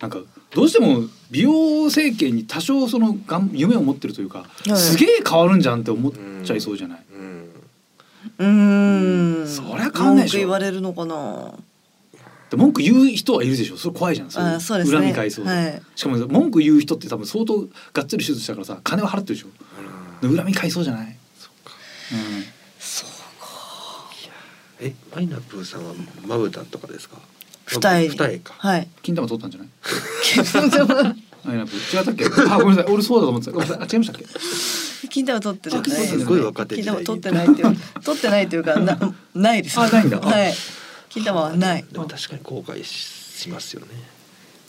[0.00, 0.18] なんか
[0.50, 4.70] どうしても美容整形に多少そのがん夢を持ってるというか、い。
[4.76, 6.12] すげえ変わるんじゃんって思っ
[6.44, 7.04] ちゃいそうじゃない、
[8.38, 8.48] うん。
[8.48, 10.38] うーんそりゃ変わんないでしょ。
[10.38, 11.52] 文句言われるのかな。
[12.50, 13.76] で文句言う人はいるでしょ。
[13.76, 14.30] それ怖いじゃん。
[14.30, 14.96] そういうあそうですね。
[14.98, 15.82] 恨み返そうで、はい。
[15.94, 17.60] しかも文句言う人って多分相当
[17.92, 19.48] がっつり手術したからさ金は払ってるでしょ。
[20.28, 21.72] で恨み返そうじゃない、そっか。
[22.12, 22.44] うん。
[22.78, 23.08] そう
[24.80, 25.94] えマイナプーさんは
[26.26, 27.16] まぶたとかですか？
[27.66, 28.08] 二重。
[28.08, 28.54] 二重か。
[28.58, 28.88] はい。
[29.02, 29.68] 金玉取ったんじゃない？
[31.46, 32.24] アイナップ違ったっけ？
[32.24, 32.92] あごめんなさい。
[32.92, 33.52] 俺そうだと思ってた。
[33.52, 33.86] ごめんなさい。
[33.86, 34.26] あ違いましたっけ？
[35.08, 39.78] 金玉取ってないあ金玉すごい若手金玉取ってないっていう取 ってないというかなないです。
[39.80, 40.20] あないんだ。
[40.20, 40.54] はい。
[41.10, 41.84] 金玉はない。
[41.90, 42.88] でも確かに後悔し
[43.42, 43.86] しますよね。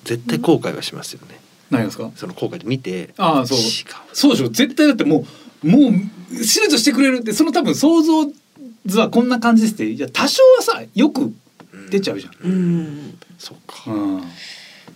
[0.04, 1.39] 絶対後悔はしますよね、
[1.71, 2.12] 何がですか？
[2.15, 3.13] その後悔で見て。
[3.17, 3.58] ああそう。
[4.13, 4.50] そうでしょ。
[4.50, 5.26] 絶対だっても
[5.63, 5.91] うもう
[6.38, 8.32] 手術してくれるってその多分想像
[8.86, 9.89] 図はこんな感じですって。
[9.89, 11.34] いや多少はさよく
[11.89, 13.17] 出ちゃうじゃん、うん。
[13.39, 13.91] そうか。
[13.91, 14.24] うん、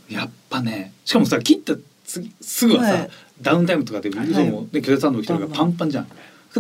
[0.10, 1.74] やっぱねしかもさ切った
[2.10, 3.10] 次すぐはさ、はい。
[3.42, 4.28] ダウンタイムとかではい。
[4.30, 6.06] 嘘もで拒絶反応来てるからパンパンじゃん。
[6.06, 6.12] 治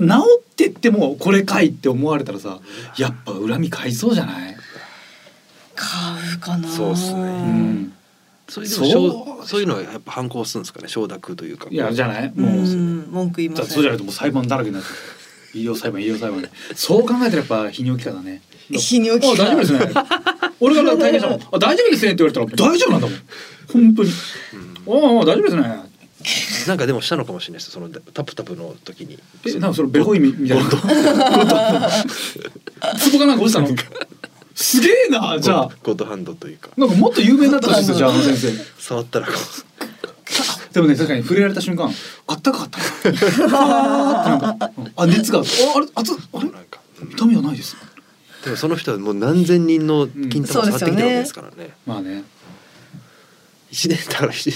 [0.01, 2.59] ってってもこれかいって思われたらさ
[2.97, 4.55] やっぱ恨み買いそうじゃない、
[5.75, 5.89] 買
[6.35, 6.67] うかな。
[6.69, 7.21] そうっすね。
[7.21, 7.93] うん、
[8.47, 9.09] それでもそう？
[9.09, 10.87] そうそういうのはやっぱ反抗するんですかね？
[10.87, 11.67] 承諾というか。
[11.71, 12.31] いやじゃない？
[12.35, 13.65] うんもう、文句言いません。
[13.67, 14.85] そうじゃないともう裁判だらけになっ
[15.55, 18.43] 医療裁判医療裁判でそう考えたらやっぱ泌尿器科だね。
[18.69, 20.03] 泌尿器科あ大丈夫ですね。
[20.61, 23.17] 俺が体験したもんあ大丈夫ですねって言われたら大丈夫なんだもん。
[23.73, 24.11] 本当に
[24.89, 25.89] ああ大丈夫ですね。
[26.67, 27.71] なんかでもしたのかもしれないです。
[27.71, 29.17] そのタプタプの時に。
[29.47, 30.63] えなんかそれベホイミみたい？
[30.63, 30.69] な
[32.97, 33.67] ツボかなんか落ちたの？
[34.53, 35.69] すげえなじゃあ。
[35.81, 36.71] ゴッドハンドというか。
[36.75, 38.51] なんかもっと有名になったですよじゃああの先生。
[38.77, 39.33] 触ったらこ
[40.73, 41.89] でもね確かに触れられた瞬間
[42.27, 42.79] あったかかった。
[43.53, 44.57] あ
[44.97, 45.39] あ熱が。
[45.39, 46.49] ああれ熱っあれ？
[47.13, 47.77] 痛みはないです。
[48.43, 51.69] でもその人はもう何千人の金玉触ってきてるわけですからね。
[51.85, 52.23] まあね
[53.71, 54.51] 一年だからし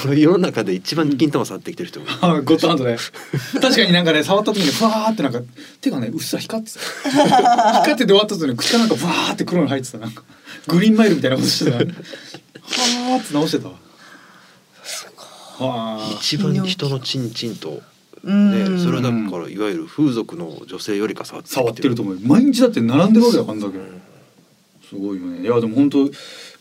[0.00, 2.98] その世の中で一番金玉触ってきてる人ゴッドハンドね。
[3.54, 5.40] 確かになんかね触った時にふわーってなんか
[5.80, 6.80] 手がねうっすら光ってた。
[7.80, 9.98] 光ってて終わった後に口がなんかふわーって黒に入ってた。
[9.98, 10.22] なんか
[10.66, 11.78] グリーンマイルみたいなことしてた。
[11.78, 13.74] はーって直してたわ。
[15.58, 17.82] はあ一番人のチンチンと
[18.22, 18.76] うん。
[18.76, 22.14] ねそれはだからいわゆる風俗の女性よりか触ってき触ってると思う。
[22.14, 24.02] よ毎日だって並んでるわけだからだけうん。
[24.86, 25.40] すごいよね。
[25.42, 26.10] いやでも本当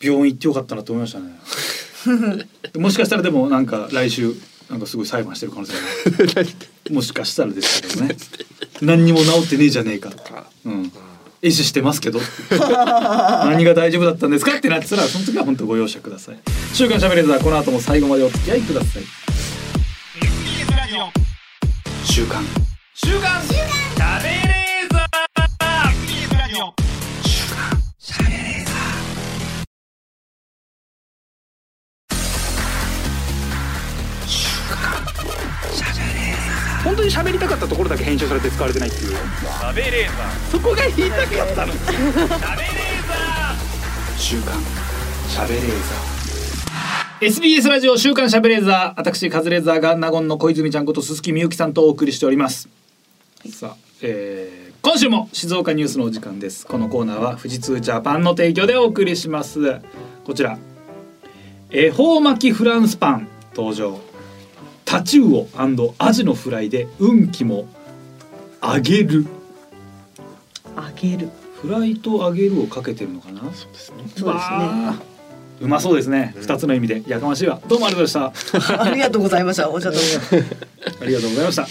[0.01, 2.47] 病院行ってよかったなと思いましたね。
[2.77, 4.33] もしかしたらでもなんか来週
[4.69, 6.41] なんかすごい裁判してる可能性が。
[6.41, 6.49] ある
[6.91, 8.15] もしかしたらですけどね。
[8.81, 10.91] 何にも治ってねえじゃねえかとか、うん、
[11.41, 12.19] 壊死してますけど。
[13.45, 16.37] 何が大丈夫だったんですかってなってたらその時は本当ご容赦ください。
[16.73, 19.03] 週刊しゃべれーザーこの後も最後までお付き合いください。
[22.05, 22.43] 週刊。
[22.93, 23.41] 週刊。
[23.43, 24.56] しゃべれ
[36.87, 39.17] 本当に喋りたかったところだけ編集されて使われてないっていう。
[40.49, 41.73] そこが言いたかったの。
[44.17, 44.55] 週刊
[45.27, 47.25] しゃべれーザー。
[47.25, 48.99] SBS ラジオ週刊しゃべれーザー。
[49.01, 52.69] 私カズレーザーが納言の小泉ちゃんこと鈴木みゆきさんとお送りしております。
[53.51, 56.65] さあ、えー今週も静岡ニュースのお時間です。
[56.65, 59.81] このコーナーは富士通ジャパンの提供でお送りします。
[60.23, 60.57] こちら。
[61.69, 63.99] 恵方巻きフランスパン登場
[64.87, 65.47] タチウオ
[65.99, 67.67] アジのフライで運気も
[68.63, 69.25] 揚げる。
[70.77, 71.29] あげる。
[71.61, 73.41] フライと揚げるをかけてるのかな？
[73.53, 73.97] そうですね。
[74.15, 74.95] そうですね。
[75.59, 76.31] うまそうですね。
[76.37, 77.03] うん二つの意味で。
[77.05, 77.59] やかましいわ。
[77.67, 78.79] どうもありがとうございました。
[78.81, 79.69] ありがとうございました。
[79.69, 79.97] お茶と
[81.01, 81.67] ありがとうございました。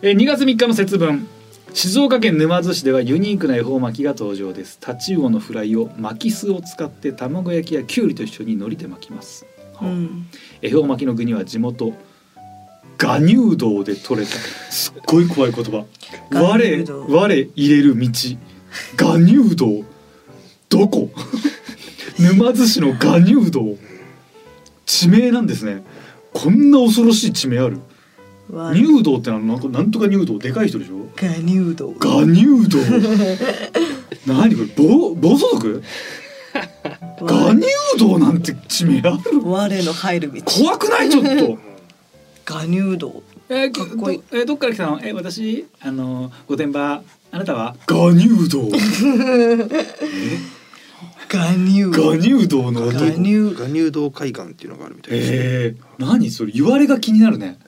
[0.00, 1.28] えー、2月3日の節分。
[1.74, 4.78] 静岡県沼津市ではユニークな恵方巻きが登場です。
[4.80, 9.44] タチウオのフライを巻き酢を使って卵焼きやきゅうりと一緒に海苔で巻きます。
[9.82, 10.26] うん。
[10.62, 11.92] 恵方巻きの具には地元
[13.02, 14.32] ガ乳道で取れた。
[14.70, 15.86] すっごい怖い言葉。
[16.28, 18.06] ガ我我入れる道。
[18.96, 19.84] ガ乳道
[20.68, 21.10] どこ？
[22.20, 23.76] 沼津市のガ乳道
[24.84, 25.82] 地名なんですね。
[26.34, 27.78] こんな恐ろしい地名ある？
[28.50, 31.08] わ入道ってのはなんかなんとか入道でかい人でしょ？
[31.16, 32.78] ガ乳道ガ入道
[34.26, 34.84] 何これ？
[34.88, 35.82] 暴暴走族
[37.22, 37.62] ガ入
[37.98, 39.40] 道なんて地名ある？
[39.42, 40.42] 我の入る道。
[40.44, 41.08] 怖くない？
[41.08, 41.58] ちょっと
[42.44, 44.18] ガ乳道えー、かっこいい。
[44.18, 45.00] どえーどっから来たの？
[45.02, 47.76] えー私あの御殿場あなたは？
[47.86, 48.68] ガ入道
[51.28, 55.36] ガ乳ガ入道のガ男乳ガ乳道海岸っていうのがあるみたいですね。
[55.38, 56.52] えー、何それ？
[56.52, 57.58] 言われが気になるね。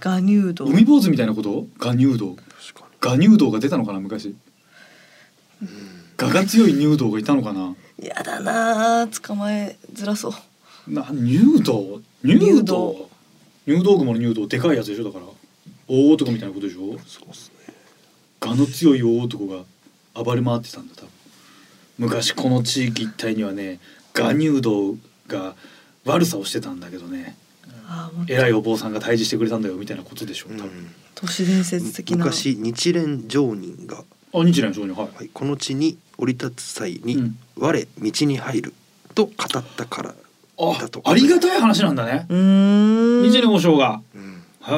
[0.00, 1.66] ガ乳道海坊主みたいなこと？
[1.78, 4.34] ガ入道確かガ入道が出たのかな昔。
[6.18, 7.74] ガが強い入道がいたのかな？
[8.02, 10.92] やだなあ捕まえづらそう。
[10.92, 13.05] な入道入道
[13.66, 15.26] 入道雲の入道でかいやつでしょだから。
[15.88, 16.80] 大男みたいなことでしょ？
[16.80, 16.98] に。
[17.06, 17.74] そうですね。
[18.40, 19.64] 我の強い大男が
[20.14, 21.10] 暴れ回ってたんだ多分。
[21.98, 23.80] 昔この地域一帯にはね
[24.14, 24.96] 我入道
[25.28, 25.54] が
[26.04, 27.36] 悪さをしてたんだけどね。
[28.28, 30.94] 偉いお坊さんが退治してくれたんだよみたいなことでしょ多分、うん。
[31.14, 32.18] 都市伝説的な。
[32.18, 34.02] 昔日蓮上人が、
[34.34, 37.38] あ日蓮上人はい、はい、この地に降り立つ際に、うん。
[37.56, 38.74] 我道に入る
[39.14, 40.14] と語ったから
[40.58, 42.26] あありがたい話なんだね。
[42.28, 43.30] うーん。
[43.30, 44.00] 日蓮和尚が。
[44.14, 44.42] うん。
[44.62, 44.68] へ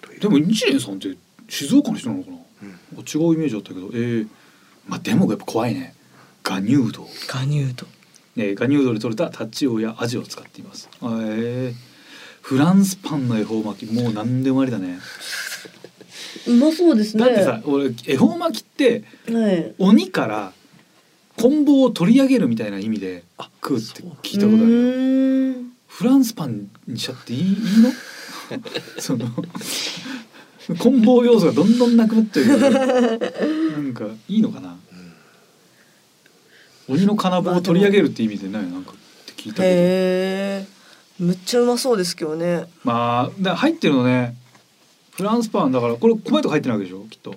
[0.00, 1.16] というえでも日蓮さんって
[1.48, 2.36] 静岡の人なのかな？
[2.62, 3.00] うん。
[3.00, 3.90] 違うイメージだったけど。
[3.94, 4.26] ええ
[4.86, 5.94] まあでもやっぱ怖いね。
[6.42, 7.86] ガ入道ガ乳道
[8.34, 10.88] ねガ入道で取れたタチウオやアジを使っています。
[11.02, 11.90] ええ
[12.40, 13.92] フランスパンの恵方巻き。
[13.92, 14.98] もう何でもありだね。
[16.46, 19.74] うまそうですだってさ俺恵方巻きってはい。
[19.78, 20.52] 鬼から
[21.40, 23.24] 棍棒を取り上げるみたいな意味で
[23.62, 27.90] 食うって聞いたことあるよフランスパンにしちゃっていいいいの？
[29.00, 29.26] その
[30.78, 32.78] 棍棒要素がどんどんなくなっちゃうけどな
[33.78, 34.76] んかいいのかな、
[36.88, 38.62] 鬼の金棒を取り上げるって意味でない？
[38.70, 38.94] なんかっ
[39.26, 40.66] て聞いたけ
[41.18, 41.24] ど。
[41.24, 42.64] むっちゃうまそうですけどね。
[42.82, 44.36] まあだ入ってるのね。
[45.10, 47.04] フランスパンだからこれ米とか入ってないわけでしょ？
[47.10, 47.34] きっと。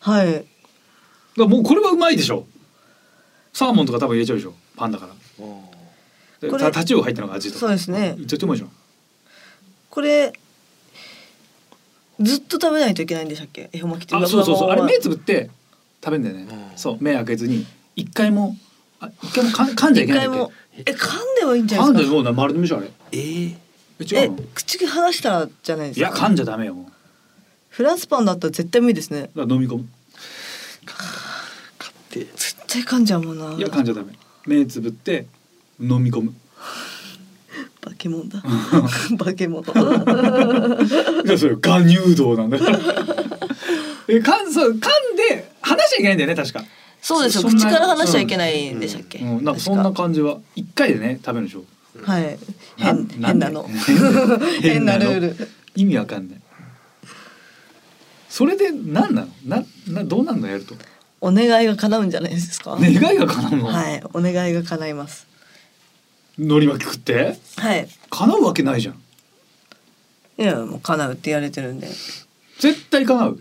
[0.00, 0.44] はい。
[1.36, 2.46] らもうこれはうまいでしょ
[3.52, 4.54] サーモンとか多分入れちゃうでしょ。
[4.76, 5.12] パンだから。
[6.40, 7.60] でこれたタチウオ入ってるのが味とか。
[7.60, 8.14] そうですね。
[8.18, 8.70] いっちゃってうまいじゃん。
[9.90, 10.32] これ
[12.20, 13.68] ずっと食べないといけないんでしたっけ？
[13.72, 14.70] 恵方巻きってあそうそうそう。
[14.70, 15.50] あれ目つぶっって
[16.02, 16.78] 食べんだよね、うん。
[16.78, 16.98] そう。
[17.00, 17.66] 目開けずに。
[17.96, 18.56] 一回も
[19.00, 22.04] あ一回もかん噛んじゃいけないえ噛んではいいんじゃないですか？
[22.04, 22.90] 噛んでもうな丸飲みじゃんあれ。
[23.12, 23.56] えー、え
[23.98, 24.38] え違うの？
[24.54, 26.08] 口離したらじゃないですか？
[26.08, 26.76] いや噛んじゃダメよ
[27.68, 29.30] フランスパンだったら絶対無理ですね。
[29.36, 29.88] 飲み込む。
[30.86, 32.20] 買って。
[32.20, 33.52] 絶対噛んじゃうもんな。
[33.52, 34.12] いや噛んじゃダメ。
[34.46, 35.26] 目つぶって
[35.80, 36.34] 飲み込む。
[37.80, 38.42] 化け物だ。
[39.18, 42.78] 化け物いやそれガ乳道なんだから
[44.08, 44.78] え噛んそう噛ん
[45.16, 46.64] で離しちゃいけないんだよね確か。
[47.02, 47.48] そうですよ。
[47.48, 51.64] 口から離しちゃいけないんでしたっけ、うん、なんかそんな確感じは一回でね食べるでしょ。
[52.04, 52.38] はい。
[52.76, 53.66] 変変なの。
[54.60, 55.48] 変変なルール。
[55.76, 56.40] 意味わかんない。
[58.28, 59.28] それで何なの？
[59.44, 60.46] ななどうなんの？
[60.48, 60.74] やると
[61.20, 65.26] お願いが叶うんじゃないですか、願いが叶うの、はいお願いが叶います。
[66.38, 67.38] 海苔巻き食って？
[67.56, 67.88] はい。
[68.08, 68.94] 叶うわけないじゃん。
[70.38, 71.88] いやもう叶うって言われてるんで。
[72.58, 73.38] 絶対叶う。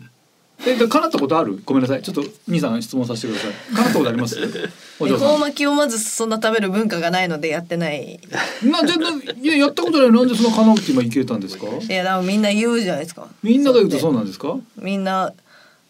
[0.68, 1.62] えで叶ったことある？
[1.64, 2.02] ごめんなさい。
[2.02, 3.52] ちょっと兄さん質問させてください。
[3.74, 4.38] 叶ったことあります？
[5.00, 5.28] お恵嬢さん。
[5.30, 8.20] 方巻きをまずそんな食べる文化がないのでやってない。
[8.64, 10.12] なじゃあいややったことない。
[10.12, 11.66] なんでその叶うって今いけたんですか？
[11.68, 13.26] いやでもみんな言うじゃないですか。
[13.42, 14.58] みんなが言うとそううなんですか？
[14.82, 15.32] みんな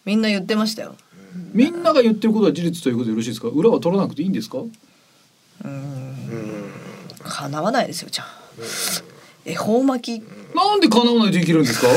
[0.05, 0.95] みんな言ってましたよ
[1.53, 3.47] みんなが言ってることは事実ということでよろしいですか？
[3.47, 4.57] 裏は取らなくていいんですか？
[4.59, 6.71] うーんうん
[7.23, 8.39] 叶わないですよじゃあ。
[9.45, 10.23] 恵方巻き。
[10.55, 11.87] なんで叶わないといけるんですか？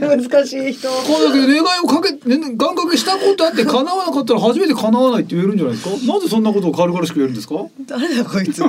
[0.00, 0.88] 難しい人。
[0.88, 6.12] これだけ願いをかけ、ね、願掛けしたことあって叶わなかったら初めて叶わないって言えるんじゃないですか？
[6.12, 7.54] なぜそんなことを軽々しく言えるんですか？
[7.86, 8.62] 誰だこいつ。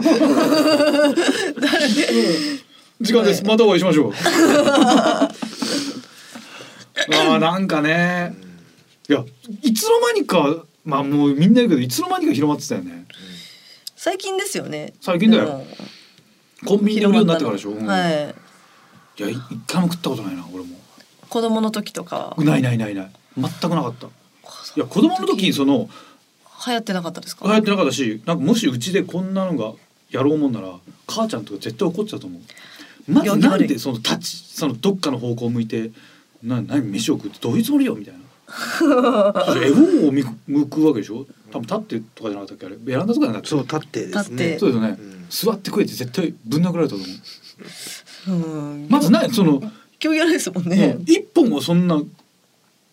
[3.01, 3.43] 時間です。
[3.43, 4.13] またお会いしましょう。
[4.23, 8.35] あーなんかね
[9.09, 9.25] いや
[9.63, 13.05] いつの間にかまあもうみんな言うけどいつの間にか広まってたよね。
[13.95, 14.93] 最近ですよね。
[15.01, 15.63] 最近だよ。
[16.65, 18.35] コンビニで売るようになってからでしょ、うんはい。
[19.17, 20.75] いやい一回も食ったことないな俺も。
[21.29, 22.35] 子供の時とか。
[22.37, 23.11] ないないないない。
[23.37, 24.07] 全くなかった。
[24.07, 24.09] い
[24.75, 25.89] や子供の時その
[26.65, 27.45] 流行ってなかったですか？
[27.47, 29.73] 流行ってなかったしなんかもしうちでこんなのが
[30.09, 32.41] やろうもんなら母ちゃんとか絶対怒ってたと思う。
[33.11, 35.91] まずなんでその立ちそのどっかの方向を向いて
[36.43, 38.20] な何飯を食うってどういうつもりよみたいな
[39.63, 41.25] 絵本を見向くわけでしょ？
[41.51, 42.65] 多分立ってとかじゃなかったっけ？
[42.65, 42.75] あれ？
[42.77, 44.57] ベランダとかじゃなかったそう立ってですね。
[44.59, 45.25] そうですよね、うん。
[45.29, 48.31] 座って食えって絶対ぶん殴られたと思う。
[48.31, 48.87] うん。
[48.89, 49.61] まずないその、
[49.99, 50.97] 競技悪いですもんね。
[51.05, 51.97] 一本をそんな、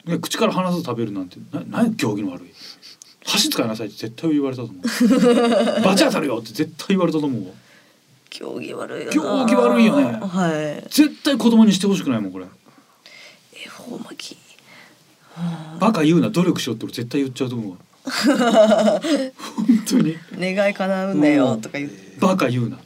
[0.04, 1.94] ね、口から離さず食べるなんてな何？
[1.96, 2.48] 行儀の悪い。
[3.24, 4.82] 箸使いなさいって絶対言われたと思う。
[5.84, 7.50] バチ当たるよって絶対言われたと思うわ。
[8.30, 9.12] 競技悪いよな。
[9.12, 10.04] 競技悪いよね。
[10.20, 10.88] はい。
[10.90, 12.46] 絶対子供にしてほしくないもんこれ。
[13.54, 14.38] 恵方巻き
[15.78, 17.76] バカ言うな努力しようって俺絶対言っちゃうと思うわ。
[18.11, 20.16] 本当に。
[20.39, 22.16] 願い叶うんだよとか言って。
[22.20, 22.78] バカ言うな。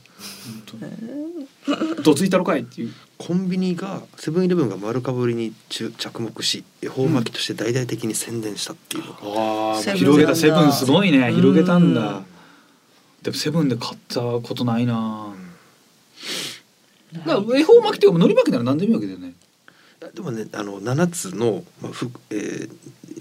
[2.03, 2.93] どついたろかいっていう。
[3.19, 11.95] コンビニがセブンイレブンが丸かぶりに注着目し恵方巻きとして大々的に宣伝したっていうのが、あ広げたセブンすごいねうん広げたん。
[11.95, 12.23] だ
[13.23, 15.33] でもセブンで買ったことないな。
[17.25, 19.35] だから恵方巻きっていうか海苔巻きなら何でもいいわけだよね
[20.15, 22.71] でもねあの7つの、まあふえー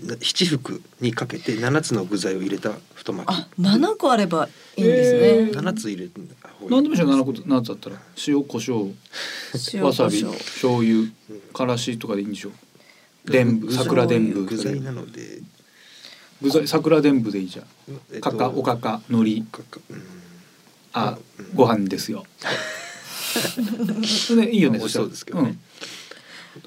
[0.01, 3.29] な七福にかけて7つの具材を入れた太巻き。
[3.29, 6.09] あ七個あればいいんですへね7つ入れ
[6.69, 6.95] 何でもいい。
[6.95, 8.95] じゃん7個7つだったら塩コショウ
[9.73, 11.07] 塩わさび醤油
[11.53, 12.51] からしとかでいいんでしょ
[13.25, 15.41] 伝具部桜伝部具材なので、
[16.41, 17.65] 具材桜伝部でいいじゃん。
[18.13, 19.63] えっとかかおかか海苔。
[19.63, 20.03] かかうん。
[20.93, 21.49] あうん。
[21.53, 22.25] ご飯ですよ。
[24.25, 25.49] それでいいよねそうですけどね。
[25.49, 25.59] うん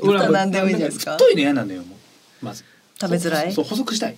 [0.00, 1.12] 俺は何でもいいんじゃないですか。
[1.12, 1.96] 太いの嫌なんだよも
[2.42, 2.44] う。
[2.44, 2.64] まず。
[3.00, 4.16] 食べづらいそう細くしたい。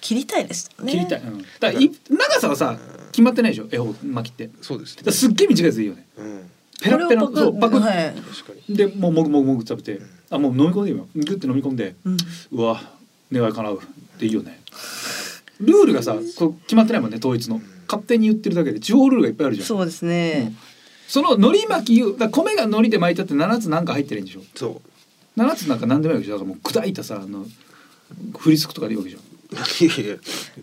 [0.00, 0.92] 切りたいですね。
[0.92, 2.78] 切りたい、うん、だからい長さはさ
[3.12, 4.50] 決まってないでしょ恵方巻きって。
[4.62, 5.02] そうですね。
[5.04, 6.06] らすっげえ短いやつでいいよね。
[6.18, 6.50] うん。
[6.82, 7.80] ペラッペラそうパクッ。
[7.80, 8.14] はい。
[8.14, 8.76] 確かに。
[8.76, 10.00] でもうもぐもぐもぐ食べて。
[10.30, 11.94] あもう飲み込んでいいよグッて飲み込んで。
[12.04, 12.16] うん。
[12.52, 12.80] うわ
[13.32, 13.78] 願い叶う。
[13.78, 14.60] っていいよね。
[15.60, 17.60] ルールがさこう決まってないもんね統一の。
[17.86, 19.66] 勝手に言ってるだけで地方ルールがいっぱいあるじゃん。
[19.66, 20.54] そうですね。
[21.08, 24.42] その海苔巻きをだ米が海苔で巻いたって7つなんか入ってるんでしょ。
[24.54, 24.89] そう
[25.36, 26.38] 7つなんか何でもいいわけじゃん。
[26.38, 27.46] だからもう砕いたさあの
[28.38, 29.22] フリスクとかでいいわけじゃん。
[29.52, 30.16] いやいや。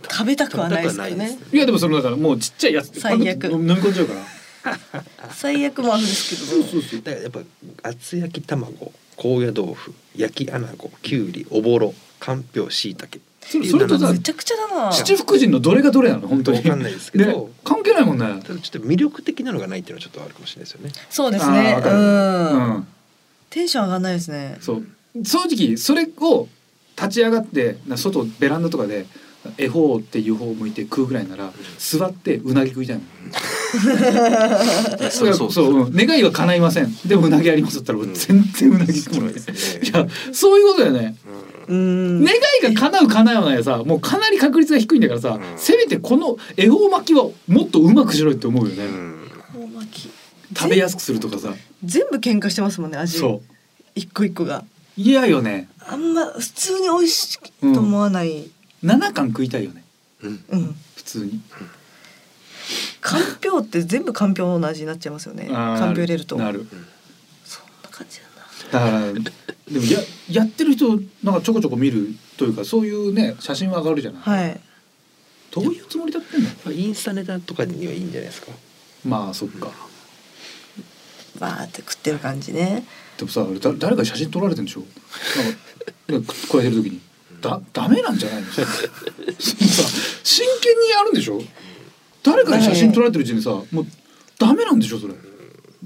[0.10, 1.38] 食べたくはないですよね。
[1.52, 1.58] い。
[1.58, 3.42] やでもそのだからもうちっちゃいやつ最悪。
[3.42, 4.22] パクッと飲み込んじゃうから。
[5.32, 6.64] 最悪もあるんですけど。
[6.64, 13.20] そうそうだからやっぱ厚焼き卵高野豆腐焼き穴子きゅうりおぼろかんぴょうしいたけ。
[13.42, 14.92] それそれとさめちゃくちゃだな。
[14.92, 16.28] 七福神のどれがどれなの？
[16.28, 16.58] 本当に。
[16.58, 17.26] わかんないですけど。
[17.26, 18.26] ね関係ないもんね。
[18.46, 20.92] ただちょっと魅力的なのがないっていうのはちょっとあるかもしれないですよね。
[21.10, 21.60] そうですね。
[21.60, 21.96] あーわかる。
[21.96, 22.88] うん、うん
[23.50, 24.58] テンション上がんないですね。
[24.62, 24.86] そう。
[25.24, 26.48] 正直それを
[26.96, 29.06] 立ち上がってな外ベランダとかで
[29.58, 33.00] 絵方っていう方を向いて食うぐらいなら座ってうなぎ食いたい
[35.12, 35.92] そうそうそう、うん。
[35.94, 36.94] 願いは叶いません。
[37.06, 39.34] でもうなぎありますだったら俺全然うなぎ食うもんね。
[39.34, 39.36] い
[39.94, 41.16] やそういうことだよね。
[41.68, 42.24] うん。
[42.24, 45.42] 願いが叶う叶わないはさもうかなり確率が低いんだからさ、うん。
[45.58, 49.18] せめてこの恵方巻きはもっとうまくしろよって思うよね、うん。
[49.56, 50.10] 大巻き
[50.56, 51.54] 食べやすくするとかさ。
[51.84, 53.18] 全部喧嘩してますもんね味。
[53.20, 53.54] そう。
[53.96, 54.64] 一個一個が。
[54.96, 55.70] 嫌よね。
[55.80, 58.50] あんま普通に美味しいと思わない。
[58.84, 59.84] 7貫食いたいよね。
[60.24, 60.44] うん。
[60.50, 60.76] うん。
[60.96, 61.42] 普通に。
[63.00, 65.48] かんぴょうって全部かんぴょうの味になっちゃいますよね。
[65.52, 66.38] あーかんぴょう入れると。
[66.38, 66.68] なる。
[67.46, 68.20] そんな感じ
[68.72, 68.90] だな。
[68.90, 74.60] だからでもややってる人なんかちょこちょこ見るというかそういうね写真は上がるじゃない、はい。
[75.52, 76.50] どういうつもりだってんの？
[76.50, 78.52] まあインスタネタとかにはいいんじゃないですか。
[79.06, 79.70] まあそっか
[81.38, 82.84] バーって食ってる感じね。
[83.18, 84.84] でもさあれだ誰かに写真撮られてんでしょ？
[86.12, 87.00] なんか加えてる時に。
[87.42, 88.48] だダメなんじゃないの？
[88.52, 88.62] さ
[90.24, 91.42] 真剣にやるんでしょ？
[92.24, 93.86] 誰かに写真撮られてるうちにさもう
[94.40, 95.14] ダメなんでしょそれ？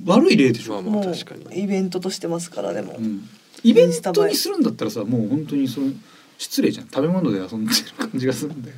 [0.06, 1.46] 悪い例でしょ、も確かに。
[1.46, 3.02] うイベントとしてますからでも、う。
[3.02, 3.28] ん、
[3.64, 5.92] イベントにするんだったらさもう本当にその
[6.38, 6.88] 失礼じゃん。
[6.88, 8.76] 食べ物で遊んでる感じがするんだよ。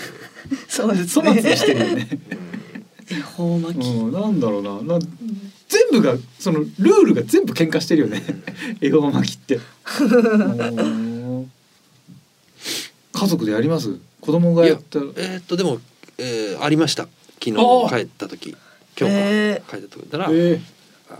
[0.68, 2.08] そうです粗末してるよね。
[3.10, 4.98] 恵方巻き、うん、なんだろうな。
[4.98, 4.98] な
[5.90, 8.22] 全部がそのルールが全部喧嘩してるよね。
[8.80, 9.56] 恵方巻きって。
[9.56, 9.60] う
[10.82, 11.50] ん
[13.12, 13.98] 家族でやります？
[14.20, 15.06] 子供がやったら。
[15.16, 15.80] えーっとでも、
[16.18, 17.08] えーありました。
[17.42, 17.56] 昨日
[17.90, 18.50] 帰った時。
[18.98, 20.60] 今日えか帰った時だら、え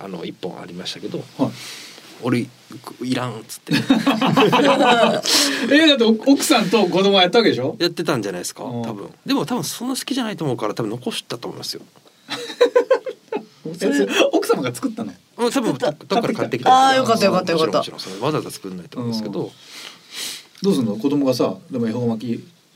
[0.00, 1.52] あの一本ありましたけどーはい。
[2.22, 2.46] 俺
[3.02, 3.74] いらんっつって。
[3.74, 7.76] えーだって奥さんと子供がやったわけでしょ？
[7.78, 8.82] やってたんじゃないですかうん。
[8.82, 9.10] 多分。
[9.26, 11.82] でも多分そんな好きじゃないと思うから多分残したと思いますよ
[13.78, 15.12] それ奥様が作ったの？
[15.38, 17.78] うん多分ど作っから買ってきたあーよかったよかったよかった。
[17.78, 18.14] もちろんもちろん。
[18.14, 19.50] それわざわざ作んないと思うんですけど、
[20.62, 20.96] どうすんの？
[20.96, 22.26] 子供がさでも恵方巻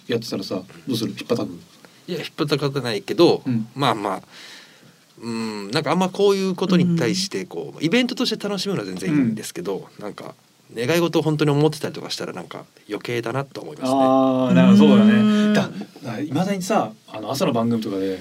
[0.07, 1.11] きやってたらさどうする？
[1.11, 1.53] 引っ叩く？
[2.09, 3.69] いや引っ張たかたないけど、うん。
[3.75, 4.23] まあまあ
[5.21, 10.35] うんなんかあんまこういうことに対してこう、イベントとして楽しむのは全然いいんですけど、なんか
[10.75, 13.99] 願い事を本当に思ってたりとかしたらなんか余計だなと思いますね。
[13.99, 15.55] ああなるほどそうだうん。
[15.55, 18.21] ねいまだにさあの朝の番組とかで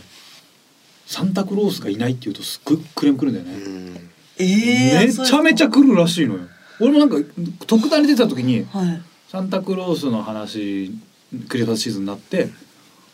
[1.07, 4.09] サンタクロースがいないっていうとすっごいクレームくるんだよね、うん。
[4.37, 6.41] ええめちゃめちゃ来るらしいのよ。
[6.79, 7.15] 俺もなんか
[7.65, 9.01] 特ダネ出た時にはい。
[9.31, 10.91] サンタクロースの話
[11.49, 12.49] クリスマスシーズンになって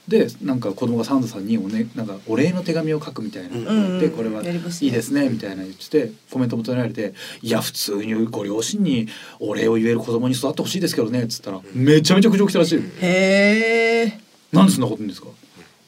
[0.07, 3.99] でなんか子供がサンタさんにお,、ね、なんかお礼の手紙を書くみたいな、うん。
[3.99, 9.07] でこれはいいですねみたいな言っててコメント求められて「いや普通にご両親に
[9.39, 12.81] お礼を言える子供に育ってほしいですけどね」っつったらめちゃめちゃ苦情来たらしいの。
[13.01, 14.19] へえ
[14.51, 15.29] なんでそんなこと言うんですか？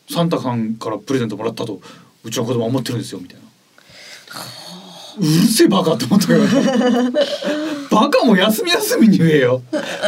[0.09, 1.81] サンタさんからプレゼントもらったと
[2.23, 3.43] うちの子供は思ってるんですよみたいな。
[5.17, 6.41] うるせえバカって思ったよ。
[7.89, 9.61] バカも休み休みに言えよ。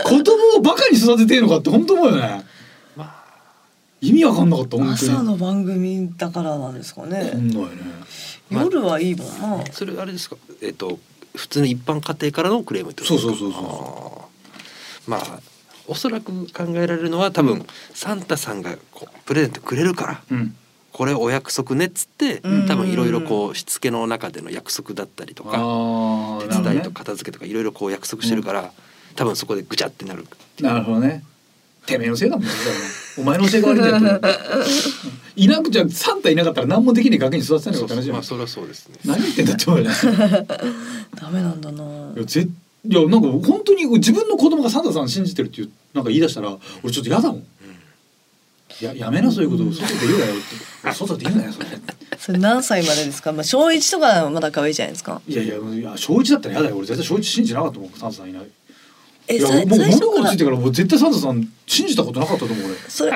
[0.04, 2.44] 子供をバカに育ててえのかって本当思うよね。
[2.96, 3.24] まあ
[4.02, 5.12] 意味わかんなかった本当に。
[5.12, 7.72] 朝の番組だからなんですかそねんなよね。
[8.50, 9.64] まあ夜はいいもんな。
[9.72, 10.36] それあれですか。
[10.62, 11.00] えっ、と
[11.36, 13.32] 普通の一般家庭からのクレームってことですか？
[13.32, 14.28] そうそうそうそ
[15.08, 15.40] うまあ
[15.88, 20.56] おそらく考えられるのは多分、サンタさんがこうプレゼントくれるからうん。
[20.92, 22.68] これお約束ねっつってうん。
[22.68, 28.72] 多分いろいろこうしつけの中での約束だったりとかああ手伝いと片付けとかいろいろこう約束してるから、
[29.16, 30.26] 多分そこでぐちゃってなる
[30.60, 31.24] なるほどね。
[31.88, 32.52] てめえのせいだもんね
[33.18, 33.38] お前。
[33.38, 34.22] のせいが悪いんだよ
[35.36, 38.96] いなくちゃサンタいなかったら何もできねえガキに育てたのが話じゃんまあそれはそうですね。
[39.06, 39.96] 何言ってんだって思うよね。
[41.16, 41.84] ダメなんだな。
[42.16, 42.48] いやぜ
[42.90, 47.48] いやなんか本当に自分の子供がサンタさん信じてるっていうなんか言い出したら俺ちょっと嫌だもん。
[48.82, 50.36] ややめなそういうことを外で言うなよっ
[50.84, 50.94] て。
[50.94, 51.68] 外で言うなよそれ。
[52.18, 53.32] それ何歳までですか？
[53.32, 55.22] まあ小一とかはまだ可愛いじゃないですか。
[55.28, 56.78] いやいやいや小一だったら嫌だよ。
[56.78, 58.44] 俺絶対小一信じてなかったもんサンタさんいない。
[59.30, 62.76] えいやもう物心ついてからもう絶対サンタさん信じたことなかったと思う俺。
[62.88, 63.14] それ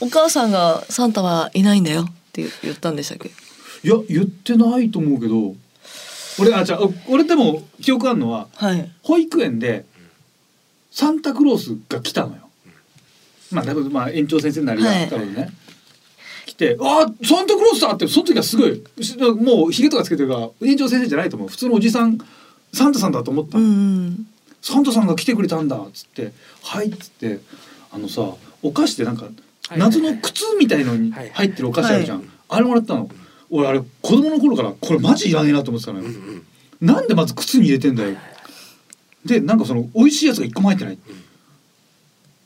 [0.00, 3.28] お母さんがサンタはいないんだよって言ったんでしたっけ？
[3.28, 5.54] いや言ってないと思うけど
[6.40, 8.90] 俺あじゃあ俺でも記憶あるのははい。
[9.02, 9.84] 保育園で
[10.90, 12.48] サンタクロースが来たのよ。
[13.50, 15.08] まあ多分まあ園長先生なりがはい。
[15.08, 15.50] 多分ね、
[16.46, 21.48] 来て「あーサンタクロースだ!」ってその時はすごいしもうひげとかつけてるから園長先生じゃないと思う。
[21.48, 22.18] 普通のおじさん
[22.72, 23.58] サンタさんだと思った。
[23.58, 24.26] うの、ん。
[24.62, 27.40] サンタさんが来てくれたんだっつって「はい」っつって
[27.90, 28.22] あのさ
[28.62, 32.26] お菓子でなんかはい謎の靴みたいのに入ってるお菓子あるじゃん、はい。
[32.48, 33.08] あれもらったの
[33.54, 36.42] 俺あれ子供の頃からこれマジいらねえなと思ってたのよ、うんうん。
[36.80, 38.16] なんでまず靴に入れてんだよ。
[39.26, 40.98] でなんかその美味しいやつが一個も入ってない、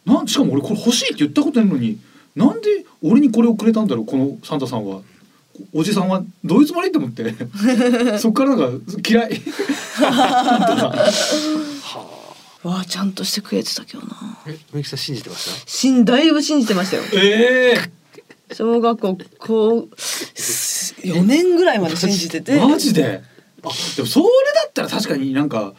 [0.05, 1.99] なんしかも俺これ欲しいって言ったことないのに
[2.35, 5.01] なんで俺にこれをくれたんだろうこのサンタさんは。
[5.73, 7.35] おじさんはどういうつもりって思って。
[8.21, 9.41] そっからなんか嫌い。
[12.63, 14.39] わあちゃんとしてくれてたけどな。
[14.47, 15.71] えみゆきさん信じてました？
[15.71, 17.05] しんだいぶ信じてましたよ。
[17.15, 17.77] え
[18.53, 22.59] 小学校高4年ぐらいまで信じてえて。
[22.61, 23.23] マジで？
[23.65, 25.75] あでもそれだったら確かになんか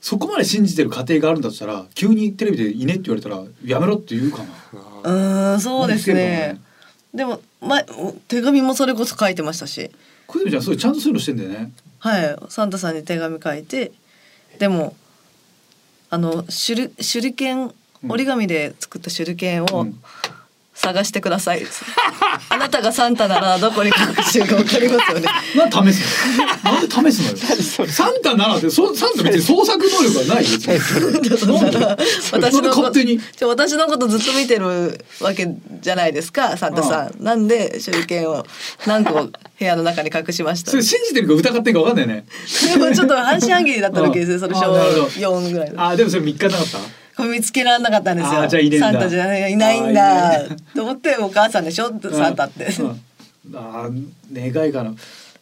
[0.00, 4.48] そこまで信じてる家庭があるんだとしたら急にテレビで「いね」って言われたらやめろって言うかな。
[5.04, 6.60] うーんそうですね。
[7.12, 7.82] でも、ま、
[8.28, 9.90] 手紙もそれこそ書いてましたし。
[10.26, 11.72] 小泉ちゃんそういうちゃんとそういうのしてんだよね。
[11.98, 12.36] はい。
[12.48, 13.92] サンタさんに手紙書いて。
[14.58, 14.96] でも
[16.10, 17.72] あの手裏手裏剣
[18.04, 18.10] うん。
[18.12, 20.00] 折り紙で作った手裏剣をうん
[20.82, 21.62] 探してください、
[22.48, 25.28] あなたがサンタならどこに隠してるかわかりますよね。
[25.56, 26.32] な試す
[26.64, 26.72] の？
[26.72, 27.92] なんで試すのよ？
[27.92, 30.50] サンタならってそサンタ別に創作能力はないよ。
[32.32, 33.18] 私の勝手に？
[33.18, 35.48] じゃ私のことずっと見てるわけ
[35.80, 37.22] じゃないですかサンタさん。
[37.22, 38.44] なんで手裏剣を
[38.86, 39.30] 何個部
[39.60, 40.72] 屋の中に隠しました？
[40.72, 42.24] それ信じてるか疑ってるか分かんないね。
[42.74, 45.04] でもちょっと半信半疑だった時ですねそれ小あなるほど。
[45.06, 45.84] 4ぐらいの。
[45.88, 46.78] あでもそれ3日なかった？
[47.16, 48.80] これ見つけられなかったんですよ。
[48.80, 50.48] サンタじゃないいないんあだ。
[50.74, 51.92] と思ってお母さんでしょ？
[52.10, 53.00] サンタって、うんうん
[53.54, 54.94] あー願いかな。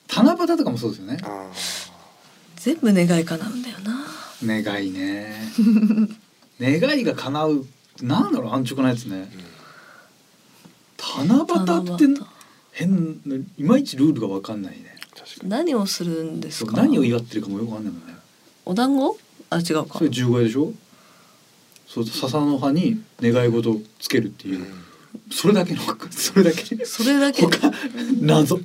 [0.09, 1.19] 七夕とかもそうですよね。
[1.23, 1.51] あ
[2.57, 4.05] 全部願い叶うんだよな。
[4.43, 5.33] 願いね。
[6.61, 7.67] 願いが叶う。
[8.03, 9.31] なんだろう安直なやつね。
[10.99, 12.23] 七夕って
[12.73, 14.97] 変ないまいちルールが分かんないね。
[15.15, 15.51] ー確かに。
[15.51, 16.77] 何をするんですか？
[16.79, 18.15] 何を祝ってるかもよく分かんないもんね。
[18.65, 19.19] お団子？
[19.51, 19.99] あ違うか。
[19.99, 20.73] それ十五夜でしょ？
[21.93, 24.65] そう笹の葉に願い事をつけるっていう、
[25.33, 25.81] それだけの
[26.11, 26.85] それだけ。
[26.85, 27.43] それだけ。
[27.43, 27.73] 他
[28.21, 28.61] 謎。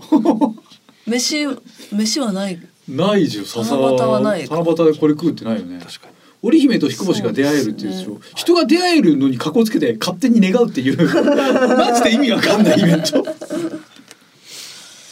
[1.08, 1.48] 飯
[1.92, 2.62] 飯はない。
[2.88, 4.48] ないじゃん笹七夕はない。
[4.48, 5.80] 七夕でこれ食うってないよね。
[5.80, 6.14] 確かに。
[6.44, 10.98] 織姫と彦星が出会えるっていうでしょ、そう人が出会えるのに格好つけて勝手に願うっていう。
[11.76, 13.26] マジで意味わかんないイベント。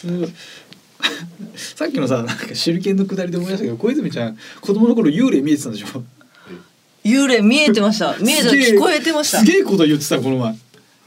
[0.05, 0.33] う ん
[1.55, 6.03] さっきのさなんか手裏剣のくだりで思い出したけど小泉ちゃん子供の頃幽霊見えてたんでしょ？
[7.03, 8.15] 幽霊見えてました。
[8.21, 9.39] 見えて聞こえてました。
[9.39, 10.55] すげえこと言ってたこの前。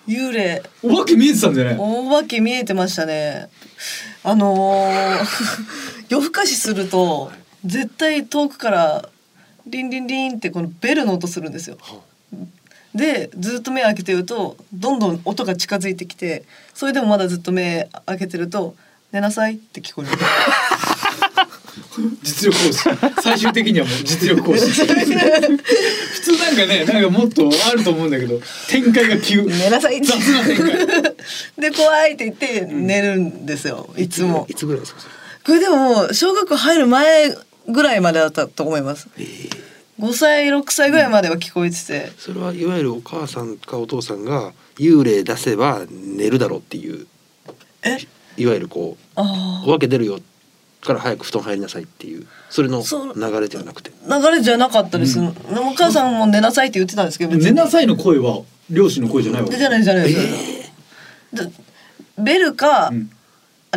[0.09, 0.63] 幽霊。
[0.83, 1.77] お化け見えてたんだよね。
[1.79, 3.49] お化け見えてましたね。
[4.23, 5.27] あのー
[6.09, 7.33] 夜更かしすると
[7.65, 9.09] 絶対遠くから
[9.67, 11.79] リンリンリンってこのベルの音するんですよ。
[12.95, 16.45] でずっと目開けてるとどんどん音が近づいてきて
[16.75, 18.75] それでもまだずっと目開けてると
[19.13, 20.17] 「寝なさい」って聞こえる
[22.23, 23.23] 実力行使。
[23.23, 24.71] 最終的にはもう実力行使。
[24.71, 24.87] 普
[26.21, 29.43] 通なんかねなんかもっとあると思うんだけど展開が急。
[29.43, 29.99] 寝なさい。
[29.99, 30.77] って雑な展開。
[31.59, 33.89] で怖いって言って寝るんですよ。
[33.97, 34.47] いつも。
[34.49, 35.01] いつぐらいですか？
[35.47, 37.37] これでも小学校入る前
[37.69, 39.09] ぐらいまでだったと思います。
[39.99, 42.13] 5歳6歳ぐらいまでは聞こえてて。
[42.19, 47.07] それはいわゆるお母さんかお父さんが幽霊出せば寝るだろうっていう。
[47.83, 47.99] え？
[48.39, 50.19] いわゆるこうあお化け出るよ
[50.87, 53.91] から早く布団入りなさいっていうそれの流れではなくて。
[54.09, 55.28] あ流れじゃなかったです、うん。
[55.28, 59.57] お母さんも寝なさいって言ってたんですけど寝なさいの声は両親の声じゃないわけ。
[59.57, 60.72] じゃないじゃないです、
[61.32, 61.51] で
[62.18, 63.11] ベルか、うん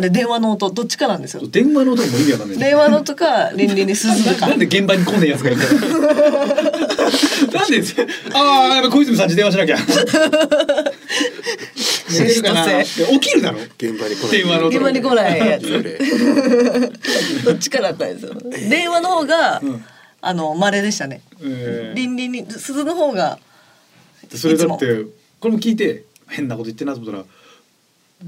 [0.00, 1.46] あれ電話の音どっちかなんですよ。
[1.46, 2.58] 電話の音も意味わかんない。
[2.58, 4.46] 電話の音かリンリンに鈴か。
[4.48, 5.64] なんで現場に来ねえやつがいるの
[7.52, 7.82] なんで
[8.32, 9.76] ああやっぱ小泉さんに電話しなきゃ。
[12.10, 12.82] 寝てるかな？
[12.82, 13.58] 起きるだろ。
[13.60, 14.30] 現場に来ない。
[14.30, 14.68] 電話の音。
[14.68, 15.70] 現場に来ないやつ。
[17.44, 18.32] どっちかだったんですよ。
[18.70, 19.84] 電話の方が、うん。
[20.22, 21.20] あの稀でしたね。
[21.42, 21.94] えー。
[21.94, 23.38] リンリンに鈴の方が
[24.34, 25.04] それだって
[25.40, 27.24] これも聞いて変なこと言ってんなと思ったら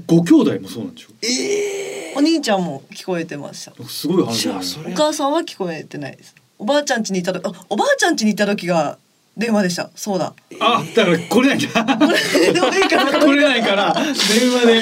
[0.07, 2.17] ご兄弟もそうなんでしょ？
[2.17, 3.73] お兄ちゃんも聞こえてました。
[3.87, 4.93] すごい話だね。
[4.93, 6.35] お母さんは聞こえてないです。
[6.59, 8.97] おばあちゃん家にいた時あおばあちゃん家にいた時が
[9.35, 9.89] 電話でした。
[9.95, 10.33] そうだ。
[10.59, 11.67] あだから来れないんだ。
[11.85, 13.93] 来れないから。
[13.93, 14.73] 電話で。
[14.77, 14.81] へ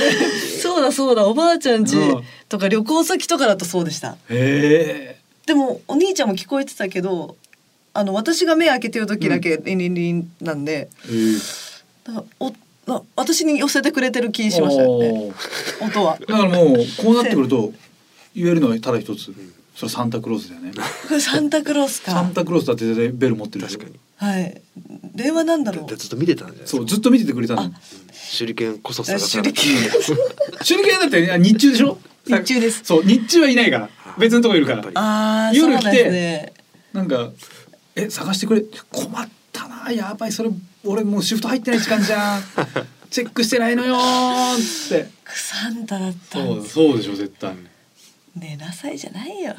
[0.61, 1.25] そうだそうだ。
[1.25, 2.23] おばあちゃん家うん。
[2.49, 4.17] とか旅行先とかだとそうでした。
[4.29, 5.17] え。
[5.45, 7.35] でもお兄ちゃんも聞こえてたけど
[7.93, 11.09] あの私が目開けてる時だけリンリンリンなんで、え。
[11.09, 12.53] ーだからお
[12.91, 15.31] な私に寄せてくれてる気しましたよね。
[15.81, 16.17] 音は。
[16.19, 17.73] だからもうこうなってくると
[18.35, 19.33] 言えるのはただ一つ。
[19.75, 20.73] それはサンタクロースだよね。
[21.19, 24.61] サンタクロースサかンタクロースだって絶対ベル持ってる確かにはい。
[25.15, 25.89] 電話なんだろう。
[25.89, 27.71] でずっと見てたんじゃないですかそうずっと見ててくれたの
[28.37, 29.75] 手裏剣こそ探さ手裏剣。
[30.65, 31.97] 手裏剣だって日中でしょ？
[32.27, 32.81] 日中です。
[32.83, 33.89] そう日中はいないから。
[34.19, 34.83] 別のとこいるから。
[34.95, 36.53] ああ夜来てそうですね。
[36.93, 37.31] なんか
[37.95, 38.63] 「え探してくれ。
[38.91, 40.31] 困ったなやばい。
[40.31, 40.49] それ
[40.85, 42.43] 俺もうシフト入ってない時間じゃん。
[43.11, 45.09] チェックしてないのよ」ーっつって。
[45.33, 47.55] サンタだったんそうそうでしょ絶対
[48.35, 49.53] 寝なさいじゃないよ。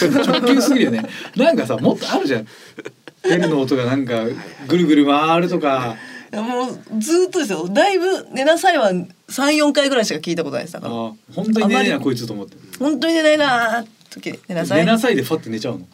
[0.00, 1.02] 直球すぎるよね。
[1.36, 2.46] なんかさもっとあるじゃん。
[3.22, 4.24] ベルの音がなんか
[4.66, 5.96] ぐるぐる回るとか。
[6.30, 7.66] いやもうずーっとですよ。
[7.68, 8.92] だいぶ寝なさいは
[9.30, 10.74] 三四回ぐらいしか聞いたことないです。
[10.74, 11.16] だあから本
[11.54, 11.90] 当に寝ねえあまり。
[11.90, 12.56] なこいつと思って。
[12.78, 14.80] 本当に寝ないなー時寝なさい。
[14.80, 15.86] 寝なさいでファって寝ちゃうの？